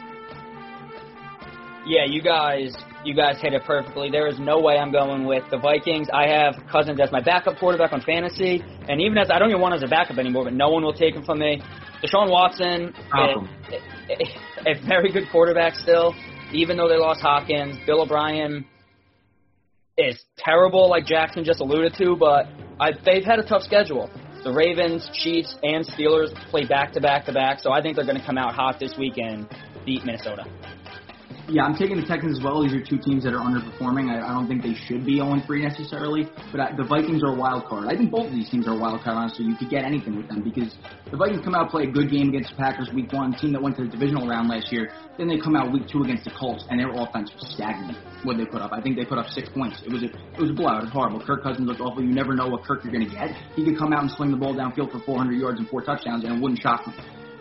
[1.85, 2.73] Yeah, you guys,
[3.03, 4.09] you guys hit it perfectly.
[4.09, 6.07] There is no way I'm going with the Vikings.
[6.13, 9.59] I have Cousins as my backup quarterback on fantasy, and even as I don't even
[9.59, 11.61] want him as a backup anymore, but no one will take him from me.
[12.03, 13.47] Deshaun Watson, awesome.
[14.09, 16.13] a, a, a very good quarterback still,
[16.51, 17.77] even though they lost Hopkins.
[17.85, 18.65] Bill O'Brien
[19.97, 22.47] is terrible, like Jackson just alluded to, but
[22.79, 24.09] I, they've had a tough schedule.
[24.43, 28.05] The Ravens, Chiefs, and Steelers play back to back to back, so I think they're
[28.05, 29.47] going to come out hot this week and
[29.85, 30.43] beat Minnesota.
[31.49, 32.63] Yeah, I'm taking the Texans as well.
[32.63, 34.07] These are two teams that are underperforming.
[34.07, 37.35] I, I don't think they should be 0 3 necessarily, but I, the Vikings are
[37.35, 37.91] a wild card.
[37.91, 39.43] I think both of these teams are a wild card, honestly.
[39.51, 40.71] You could get anything with them because
[41.11, 43.61] the Vikings come out play a good game against the Packers week one, team that
[43.61, 44.93] went to the divisional round last year.
[45.17, 47.97] Then they come out week two against the Colts, and their offense was stagnant.
[48.23, 49.83] What they put up, I think they put up six points.
[49.83, 50.79] It was a it was a blowout.
[50.79, 51.19] It was horrible.
[51.19, 52.01] Kirk Cousins looked awful.
[52.01, 53.35] You never know what Kirk you're going to get.
[53.59, 56.23] He could come out and sling the ball downfield for 400 yards and four touchdowns,
[56.23, 56.93] and it wouldn't shock me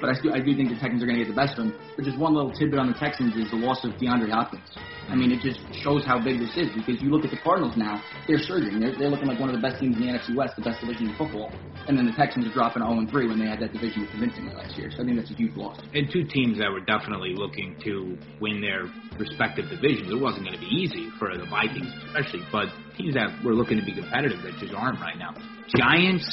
[0.02, 1.70] but I, do, I do think the Texans are going to get the best of
[1.70, 1.78] them.
[1.94, 4.66] But just one little tidbit on the Texans is the loss of DeAndre Hopkins.
[5.06, 7.78] I mean, it just shows how big this is because you look at the Cardinals
[7.78, 8.82] now, they're surging.
[8.82, 10.82] They're, they're looking like one of the best teams in the NFC West, the best
[10.82, 11.54] division in football.
[11.86, 14.74] And then the Texans are dropping 0 3 when they had that division convincingly last
[14.74, 14.90] year.
[14.90, 15.78] So I think that's a huge loss.
[15.94, 20.10] And two teams that were definitely looking to win their respective divisions.
[20.10, 23.78] It wasn't going to be easy for the Vikings, especially, but teams that were looking
[23.78, 25.34] to be competitive that just aren't right now.
[25.78, 26.26] Giants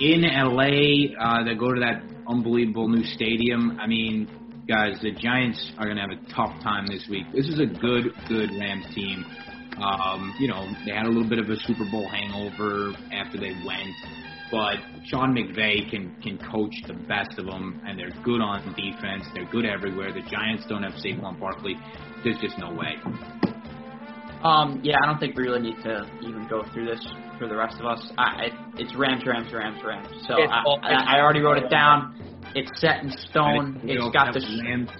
[0.00, 2.00] in LA uh, that go to that
[2.30, 3.78] unbelievable new stadium.
[3.80, 4.28] I mean,
[4.68, 7.26] guys, the Giants are going to have a tough time this week.
[7.34, 9.24] This is a good, good Rams team.
[9.82, 13.52] Um, you know, they had a little bit of a Super Bowl hangover after they
[13.66, 13.94] went,
[14.50, 14.76] but
[15.06, 19.24] Sean McVay can can coach the best of them, and they're good on defense.
[19.34, 20.12] They're good everywhere.
[20.12, 21.76] The Giants don't have Saquon Barkley.
[22.22, 22.96] There's just no way.
[24.42, 27.06] Um, yeah, I don't think we really need to even go through this
[27.40, 28.12] for the rest of us.
[28.18, 30.06] I, I it's Rams, Rams, Rams, Rams.
[30.28, 32.14] So I, I, I already wrote it down.
[32.54, 33.80] It's set in stone.
[33.84, 34.90] It's got the Rams.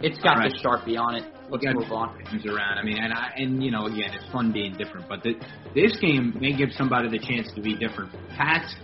[0.00, 0.50] It's got right.
[0.50, 1.24] the sharpie on it.
[1.50, 2.16] Let's move on.
[2.46, 2.78] Around.
[2.78, 5.08] I mean, and I, and you know, again, it's fun being different.
[5.08, 5.34] But the,
[5.74, 8.12] this game may give somebody the chance to be different.
[8.30, 8.74] Pats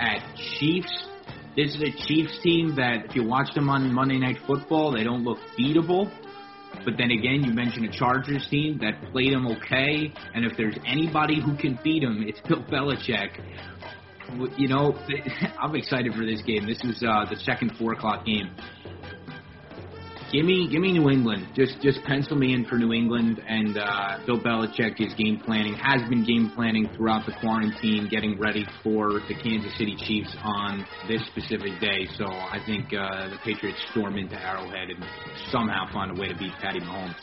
[0.00, 0.22] at
[0.58, 1.06] Chiefs.
[1.56, 5.04] This is a Chiefs team that, if you watch them on Monday Night Football, they
[5.04, 6.10] don't look beatable.
[6.84, 10.76] But then again, you mentioned a Chargers team that played him okay, and if there's
[10.86, 13.40] anybody who can beat him, it's Bill Belichick.
[14.58, 14.98] You know,
[15.60, 16.66] I'm excited for this game.
[16.66, 18.54] This is uh, the second four o'clock game.
[20.34, 21.46] Give me, give me New England.
[21.54, 23.40] Just, just pencil me in for New England.
[23.46, 28.36] And uh, Bill Belichick is game planning, has been game planning throughout the quarantine, getting
[28.36, 32.08] ready for the Kansas City Chiefs on this specific day.
[32.18, 35.04] So I think uh, the Patriots storm into Arrowhead and
[35.52, 37.14] somehow find a way to beat Patty Mahomes.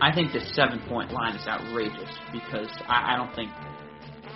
[0.00, 3.52] I think the seven point line is outrageous because I, I don't think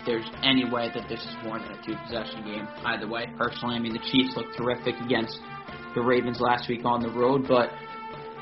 [0.07, 3.27] there's any way that this is more than a two possession game either way.
[3.37, 5.37] Personally, I mean the Chiefs look terrific against
[5.97, 7.71] the Ravens last week on the road, but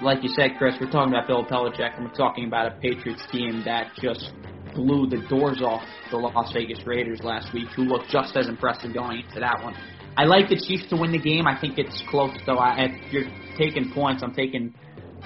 [0.02, 3.22] like you said, Chris, we're talking about Bill Belichick, and we're talking about a Patriots
[3.30, 4.32] team that just
[4.74, 8.92] blew the doors off the Las Vegas Raiders last week, who looked just as impressive
[8.92, 9.74] going into that one.
[10.16, 11.46] I like the Chiefs to win the game.
[11.46, 12.58] I think it's close, though.
[12.58, 14.74] I, if you're taking points, I'm taking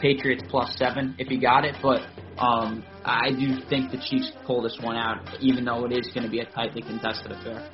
[0.01, 2.03] Patriots plus seven if you got it, but
[2.39, 6.25] um, I do think the Chiefs pull this one out, even though it is going
[6.25, 7.68] to be a tightly contested affair.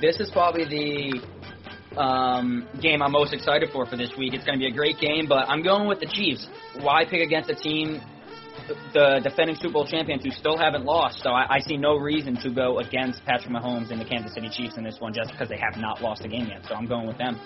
[0.00, 1.37] This is probably the
[1.98, 4.34] um, game I'm most excited for for this week.
[4.34, 6.46] It's going to be a great game, but I'm going with the Chiefs.
[6.80, 8.00] Why pick against a team,
[8.94, 11.22] the defending Super Bowl champions who still haven't lost?
[11.22, 14.48] So I, I see no reason to go against Patrick Mahomes and the Kansas City
[14.48, 16.64] Chiefs in this one just because they have not lost a game yet.
[16.68, 17.40] So I'm going with them.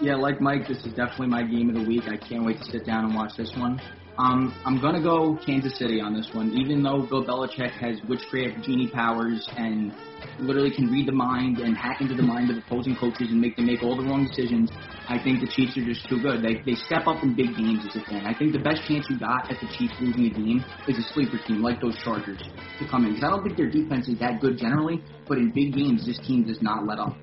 [0.00, 2.04] Yeah, like Mike, this is definitely my game of the week.
[2.08, 3.80] I can't wait to sit down and watch this one.
[4.20, 7.96] Um, I'm going to go Kansas City on this one, even though Bill Belichick has
[8.06, 9.94] witchcraft genie powers and
[10.38, 13.56] literally can read the mind and hack into the mind of opposing coaches and make
[13.56, 14.68] them make all the wrong decisions.
[15.08, 16.44] I think the Chiefs are just too good.
[16.44, 18.26] They they step up in big games as a fan.
[18.26, 21.06] I think the best chance you got at the Chiefs losing a game is a
[21.14, 22.44] sleeper team like those Chargers
[22.78, 23.14] to come in.
[23.16, 26.20] Because I don't think their defense is that good generally, but in big games, this
[26.28, 27.16] team does not let up.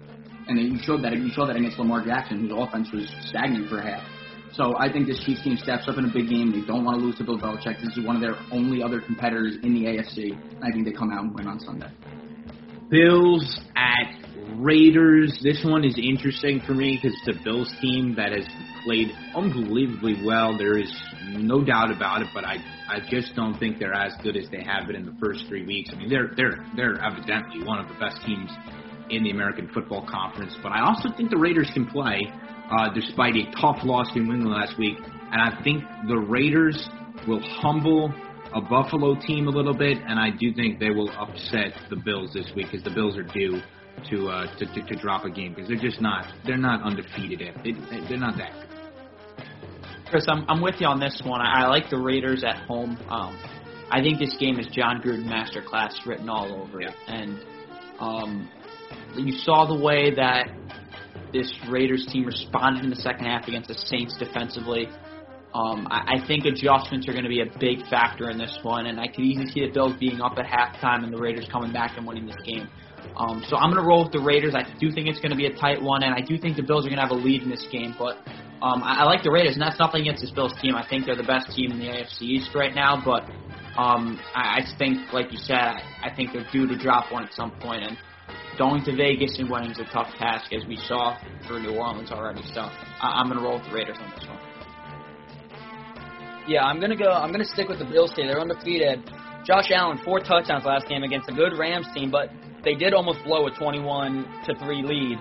[0.47, 3.81] And you showed that you showed that against Lamar Jackson, whose offense was stagnant for
[3.81, 4.01] half.
[4.53, 6.51] So I think this Chiefs team steps up in a big game.
[6.51, 7.79] They don't want to lose to Bill Belichick.
[7.81, 10.37] This is one of their only other competitors in the AFC.
[10.63, 11.91] I think they come out and win on Sunday.
[12.89, 14.15] Bills at
[14.55, 15.39] Raiders.
[15.43, 18.45] This one is interesting for me because it's a Bills team that has
[18.85, 20.57] played unbelievably well.
[20.57, 20.91] There is
[21.27, 22.55] no doubt about it, but I
[22.89, 25.65] I just don't think they're as good as they have been in the first three
[25.65, 25.89] weeks.
[25.93, 28.49] I mean, they're they're they're evidently one of the best teams
[29.09, 32.21] in the American Football Conference, but I also think the Raiders can play
[32.71, 36.89] uh, despite a tough loss to New England last week, and I think the Raiders
[37.27, 38.13] will humble
[38.53, 42.33] a Buffalo team a little bit, and I do think they will upset the Bills
[42.33, 43.61] this week because the Bills are due
[44.09, 47.41] to, uh, to, to to drop a game because they're just not they're not undefeated
[47.41, 47.55] yet.
[47.63, 47.73] They,
[48.07, 48.77] they're not that good.
[50.09, 51.41] Chris, I'm, I'm with you on this one.
[51.41, 52.97] I, I like the Raiders at home.
[53.09, 53.37] Um,
[53.91, 57.39] I think this game is Jon Gruden masterclass written all over it, and
[57.99, 58.49] um,
[59.15, 60.47] you saw the way that
[61.33, 64.87] this Raiders team responded in the second half against the Saints defensively.
[65.53, 68.85] Um, I, I think adjustments are going to be a big factor in this one,
[68.85, 71.71] and I could easily see the Bills being up at halftime and the Raiders coming
[71.71, 72.67] back and winning this game.
[73.15, 74.53] Um, so I'm going to roll with the Raiders.
[74.53, 76.63] I do think it's going to be a tight one, and I do think the
[76.63, 77.95] Bills are going to have a lead in this game.
[77.97, 78.17] But
[78.61, 80.75] um, I, I like the Raiders, and that's nothing against this Bills team.
[80.75, 83.01] I think they're the best team in the AFC East right now.
[83.03, 83.23] But
[83.79, 87.23] um, I, I think, like you said, I, I think they're due to drop one
[87.23, 87.97] at some point, and
[88.57, 92.11] going to Vegas and winning is a tough task, as we saw for New Orleans
[92.11, 92.41] already.
[92.53, 94.39] So I, I'm going to roll with the Raiders on this one.
[96.47, 97.11] Yeah, I'm gonna go.
[97.11, 98.25] I'm gonna stick with the Bills here.
[98.25, 99.03] They're undefeated.
[99.45, 102.29] Josh Allen, four touchdowns last game against a good Rams team, but
[102.63, 105.17] they did almost blow a 21 to three lead.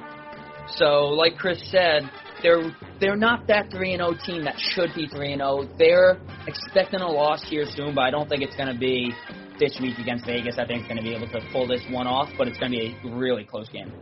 [0.69, 2.09] So, like Chris said,
[2.45, 5.69] they're they're not that three and 0 team that should be three and 0.
[5.79, 9.13] They're expecting a loss here soon, but I don't think it's gonna be
[9.59, 10.59] this week against Vegas.
[10.59, 12.97] I think it's gonna be able to pull this one off, but it's gonna be
[13.05, 13.93] a really close game.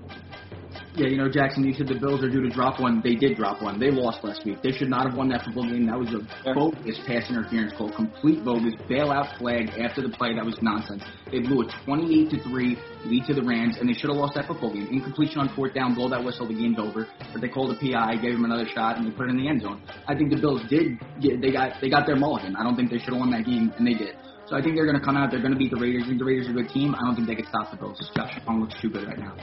[0.97, 3.01] Yeah, you know, Jackson, you said the Bills are due to drop one.
[3.03, 3.81] They did drop one.
[3.81, 4.63] They lost last week.
[4.63, 5.87] They should not have won that football game.
[5.87, 10.35] That was a bogus pass interference call, complete bogus bailout flag after the play.
[10.35, 11.03] That was nonsense.
[11.33, 14.35] They blew a 28 to three lead to the Rams, and they should have lost
[14.35, 14.87] that football game.
[14.87, 17.09] Incompletion on fourth down, blow that whistle, the game's over.
[17.33, 19.49] But they called a PI, gave him another shot, and they put it in the
[19.49, 19.83] end zone.
[20.07, 20.99] I think the Bills did.
[21.21, 22.55] Get, they got they got their mulligan.
[22.55, 24.15] I don't think they should have won that game, and they did.
[24.55, 25.31] I think they're going to come out.
[25.31, 26.05] They're going to beat the Raiders.
[26.05, 26.95] I think the Raiders are a good team.
[26.95, 27.99] I don't think they can stop the Bills.
[28.15, 29.37] Josh Allen looks good right now.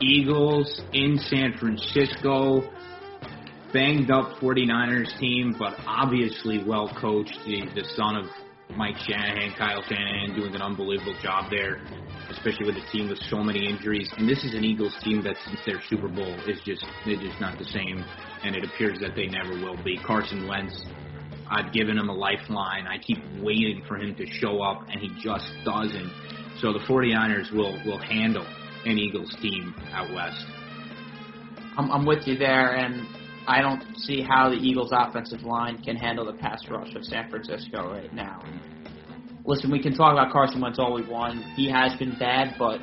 [0.00, 2.62] Eagles in San Francisco.
[3.72, 7.38] Banged up 49ers team, but obviously well coached.
[7.46, 8.26] The, the son of
[8.76, 11.80] Mike Shanahan, Kyle Shanahan, doing an unbelievable job there,
[12.30, 14.10] especially with a team with so many injuries.
[14.16, 17.40] And this is an Eagles team that since their Super Bowl is just they're just
[17.40, 18.04] not the same,
[18.42, 19.98] and it appears that they never will be.
[19.98, 20.84] Carson Wentz,
[21.50, 22.86] I've given him a lifeline.
[22.86, 26.10] I keep waiting for him to show up, and he just doesn't.
[26.60, 28.46] So the 49ers will will handle
[28.84, 30.46] an Eagles team out west.
[31.76, 33.06] I'm, I'm with you there, and
[33.46, 37.28] I don't see how the Eagles' offensive line can handle the pass rush of San
[37.30, 38.42] Francisco right now.
[39.44, 41.42] Listen, we can talk about Carson Wentz all we want.
[41.56, 42.80] He has been bad, but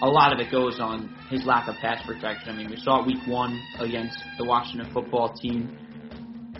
[0.00, 2.50] a lot of it goes on his lack of pass protection.
[2.50, 5.76] I mean, we saw week one against the Washington football team,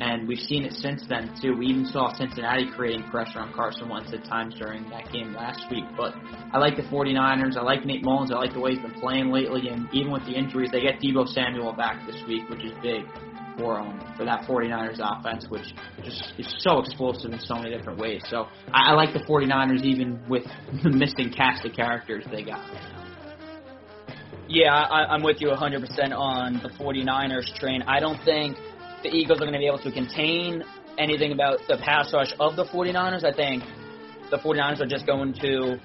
[0.01, 1.57] and we've seen it since then too.
[1.57, 5.71] We even saw Cincinnati creating pressure on Carson Wentz at times during that game last
[5.71, 5.85] week.
[5.97, 6.15] But
[6.53, 7.57] I like the 49ers.
[7.57, 8.31] I like Nate Mullens.
[8.31, 11.01] I like the way he's been playing lately, and even with the injuries, they get
[11.01, 13.05] Deebo Samuel back this week, which is big
[13.59, 15.75] for um, for that 49ers offense, which
[16.05, 18.23] just is so explosive in so many different ways.
[18.29, 20.45] So I, I like the 49ers even with
[20.83, 22.99] the missing cast of characters they got right now.
[24.51, 27.83] Yeah, I, I'm with you 100% on the 49ers train.
[27.83, 28.57] I don't think
[29.03, 30.63] the Eagles are going to be able to contain
[30.99, 33.25] anything about the pass rush of the 49ers.
[33.25, 33.63] I think
[34.31, 35.79] the 49ers are just going to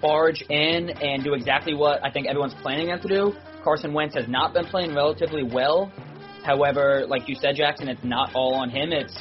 [0.00, 3.32] barge in and do exactly what I think everyone's planning them to do.
[3.62, 5.92] Carson Wentz has not been playing relatively well.
[6.44, 8.92] However, like you said, Jackson, it's not all on him.
[8.92, 9.16] It's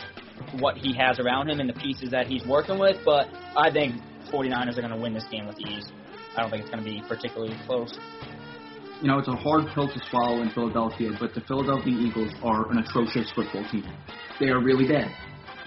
[0.60, 2.98] what he has around him and the pieces that he's working with.
[3.04, 3.28] But
[3.58, 3.96] I think
[4.32, 5.86] 49ers are going to win this game with ease.
[6.38, 7.98] I don't think it's going to be particularly close.
[9.02, 12.70] You know, it's a hard pill to swallow in Philadelphia, but the Philadelphia Eagles are
[12.70, 13.88] an atrocious football team.
[14.42, 15.10] They are really bad.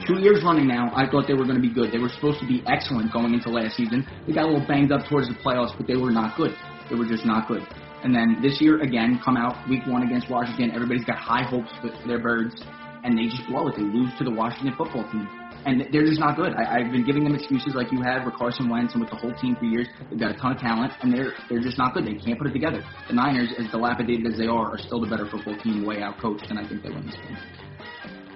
[0.07, 1.93] Two years running now, I thought they were going to be good.
[1.93, 4.07] They were supposed to be excellent going into last season.
[4.27, 6.55] They got a little banged up towards the playoffs, but they were not good.
[6.91, 7.63] They were just not good.
[8.05, 10.71] And then this year, again, come out week one against Washington.
[10.75, 12.61] Everybody's got high hopes for their birds,
[13.05, 13.77] and they just blow it.
[13.77, 15.29] They lose to the Washington football team.
[15.65, 16.53] And they're just not good.
[16.55, 19.17] I, I've been giving them excuses like you have with Carson Wentz and with the
[19.17, 19.87] whole team for years.
[20.11, 22.05] They've got a ton of talent, and they're they're just not good.
[22.07, 22.83] They can't put it together.
[23.09, 26.19] The Niners, as dilapidated as they are, are still the better football team, way out
[26.19, 27.39] coached, and I think they win this game.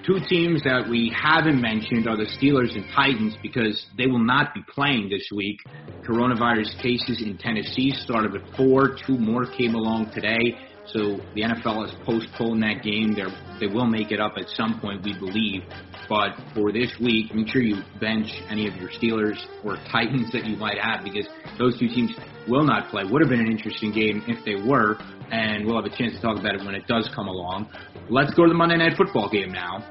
[0.07, 4.55] Two teams that we haven't mentioned are the Steelers and Titans because they will not
[4.55, 5.59] be playing this week.
[6.07, 8.97] Coronavirus cases in Tennessee started with four.
[9.05, 10.57] Two more came along today.
[10.93, 13.14] So the NFL has postponed that game.
[13.14, 15.62] They're, they will make it up at some point, we believe.
[16.09, 20.45] But for this week, make sure you bench any of your Steelers or Titans that
[20.45, 21.26] you might have because
[21.59, 22.12] those two teams
[22.49, 23.03] will not play.
[23.05, 24.99] Would have been an interesting game if they were,
[25.32, 27.68] and we'll have a chance to talk about it when it does come along.
[28.09, 29.84] Let's go to the Monday Night Football game now.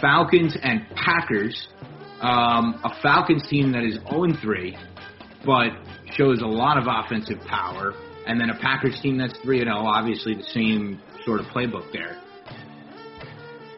[0.00, 1.68] Falcons and Packers.
[2.20, 4.76] Um, a Falcons team that is 0-3,
[5.46, 5.70] but
[6.16, 7.94] shows a lot of offensive power,
[8.28, 9.66] and then a Packers team that's 3-0.
[9.72, 12.20] Obviously, the same sort of playbook there.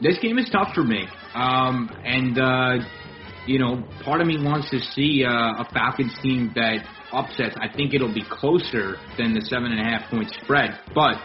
[0.03, 2.85] This game is tough for me, um, and uh,
[3.47, 7.55] you know, part of me wants to see uh, a Falcons team that upsets.
[7.61, 11.17] I think it'll be closer than the seven and a half point spread, but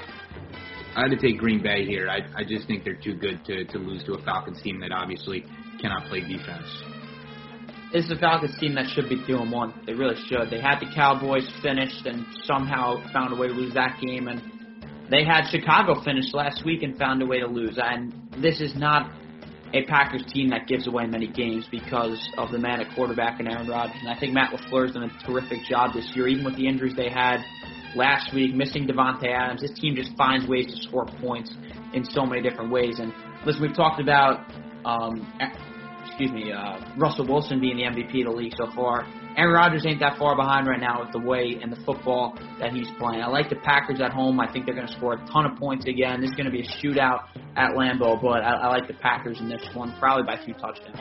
[0.96, 2.10] I had to take Green Bay here.
[2.10, 4.92] I, I just think they're too good to, to lose to a Falcons team that
[4.92, 5.46] obviously
[5.82, 6.95] cannot play defense.
[7.94, 9.84] This is a Falcons team that should be 2 and 1.
[9.86, 10.50] They really should.
[10.50, 14.28] They had the Cowboys finished and somehow found a way to lose that game.
[14.28, 14.42] And
[15.10, 17.78] they had Chicago finished last week and found a way to lose.
[17.82, 19.12] And this is not
[19.74, 23.48] a Packers team that gives away many games because of the man at quarterback and
[23.48, 23.98] Aaron Rodgers.
[24.00, 26.96] And I think Matt LaFleur's done a terrific job this year, even with the injuries
[26.96, 27.44] they had
[27.96, 29.62] last week, missing Davante Adams.
[29.62, 31.54] This team just finds ways to score points
[31.94, 33.00] in so many different ways.
[33.00, 33.14] And
[33.46, 34.52] listen, we've talked about,
[34.86, 35.32] um,
[36.18, 39.06] excuse me, uh, Russell Wilson being the MVP of the league so far.
[39.36, 42.72] Aaron Rodgers ain't that far behind right now with the way and the football that
[42.72, 43.22] he's playing.
[43.22, 44.40] I like the Packers at home.
[44.40, 46.22] I think they're going to score a ton of points again.
[46.22, 47.26] This is going to be a shootout
[47.58, 51.00] at Lambeau, but I, I like the Packers in this one, probably by two touchdowns.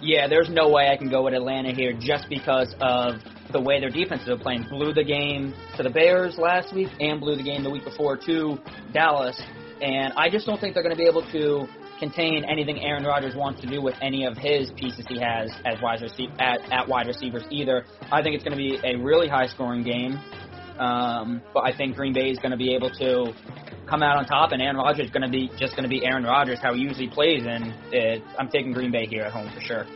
[0.00, 3.14] Yeah, there's no way I can go with Atlanta here just because of
[3.50, 4.66] the way their defenses are playing.
[4.70, 8.16] Blew the game to the Bears last week and blew the game the week before
[8.18, 8.58] to
[8.92, 9.40] Dallas.
[9.82, 11.66] And I just don't think they're going to be able to
[11.98, 15.80] contain anything Aaron Rodgers wants to do with any of his pieces he has as
[15.82, 17.84] wide receiver, at, at wide receivers either.
[18.12, 20.18] I think it's going to be a really high scoring game.
[20.78, 23.32] Um, but I think Green Bay is going to be able to
[23.88, 26.04] come out on top, and Aaron Rodgers is going to be just going to be
[26.04, 29.50] Aaron Rodgers how he usually plays, and it, I'm taking Green Bay here at home
[29.54, 29.86] for sure.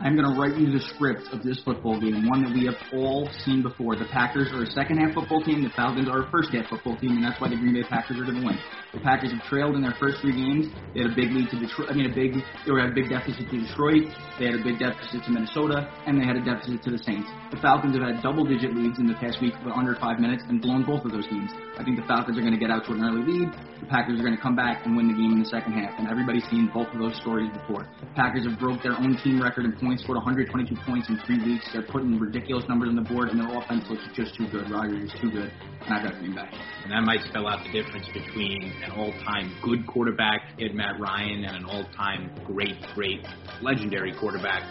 [0.00, 2.74] I'm going to write you the script of this football game, one that we have
[2.92, 3.94] all seen before.
[3.94, 6.96] The Packers are a second half football team, the Falcons are a first half football
[6.96, 8.58] team, and that's why the Green Bay Packers are going to win.
[8.92, 10.68] The Packers have trailed in their first three games.
[10.92, 11.88] They had a big lead to Detroit.
[11.88, 12.36] I mean, a big
[12.68, 14.04] they at a big deficit to Detroit.
[14.36, 17.24] They had a big deficit to Minnesota, and they had a deficit to the Saints.
[17.48, 20.60] The Falcons have had double-digit leads in the past week for under five minutes and
[20.60, 21.48] blown both of those games.
[21.80, 23.48] I think the Falcons are going to get out to an early lead.
[23.80, 25.96] The Packers are going to come back and win the game in the second half.
[25.96, 27.88] And everybody's seen both of those stories before.
[28.12, 31.64] Packers have broke their own team record in points, scored 122 points in three weeks.
[31.72, 34.68] They're putting ridiculous numbers on the board, and their offense looks just too good.
[34.68, 36.44] Rodgers is too good, and I've got Green Bay.
[36.84, 41.44] And that might spell out the difference between an all-time good quarterback in Matt Ryan
[41.44, 43.26] and an all-time great, great,
[43.60, 44.62] legendary quarterback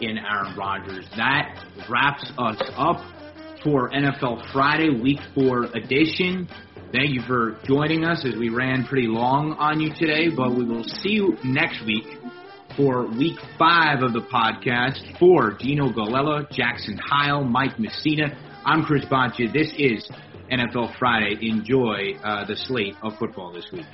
[0.00, 1.06] in Aaron Rodgers.
[1.16, 3.04] That wraps us up
[3.64, 6.48] for NFL Friday Week 4 edition.
[6.92, 10.64] Thank you for joining us as we ran pretty long on you today, but we
[10.64, 12.06] will see you next week
[12.76, 18.38] for week five of the podcast for Gino Galella, Jackson Heil, Mike Messina.
[18.64, 19.52] I'm Chris Boncha.
[19.52, 20.08] This is
[20.50, 21.38] NFL Friday.
[21.48, 23.86] Enjoy uh, the slate of football this week.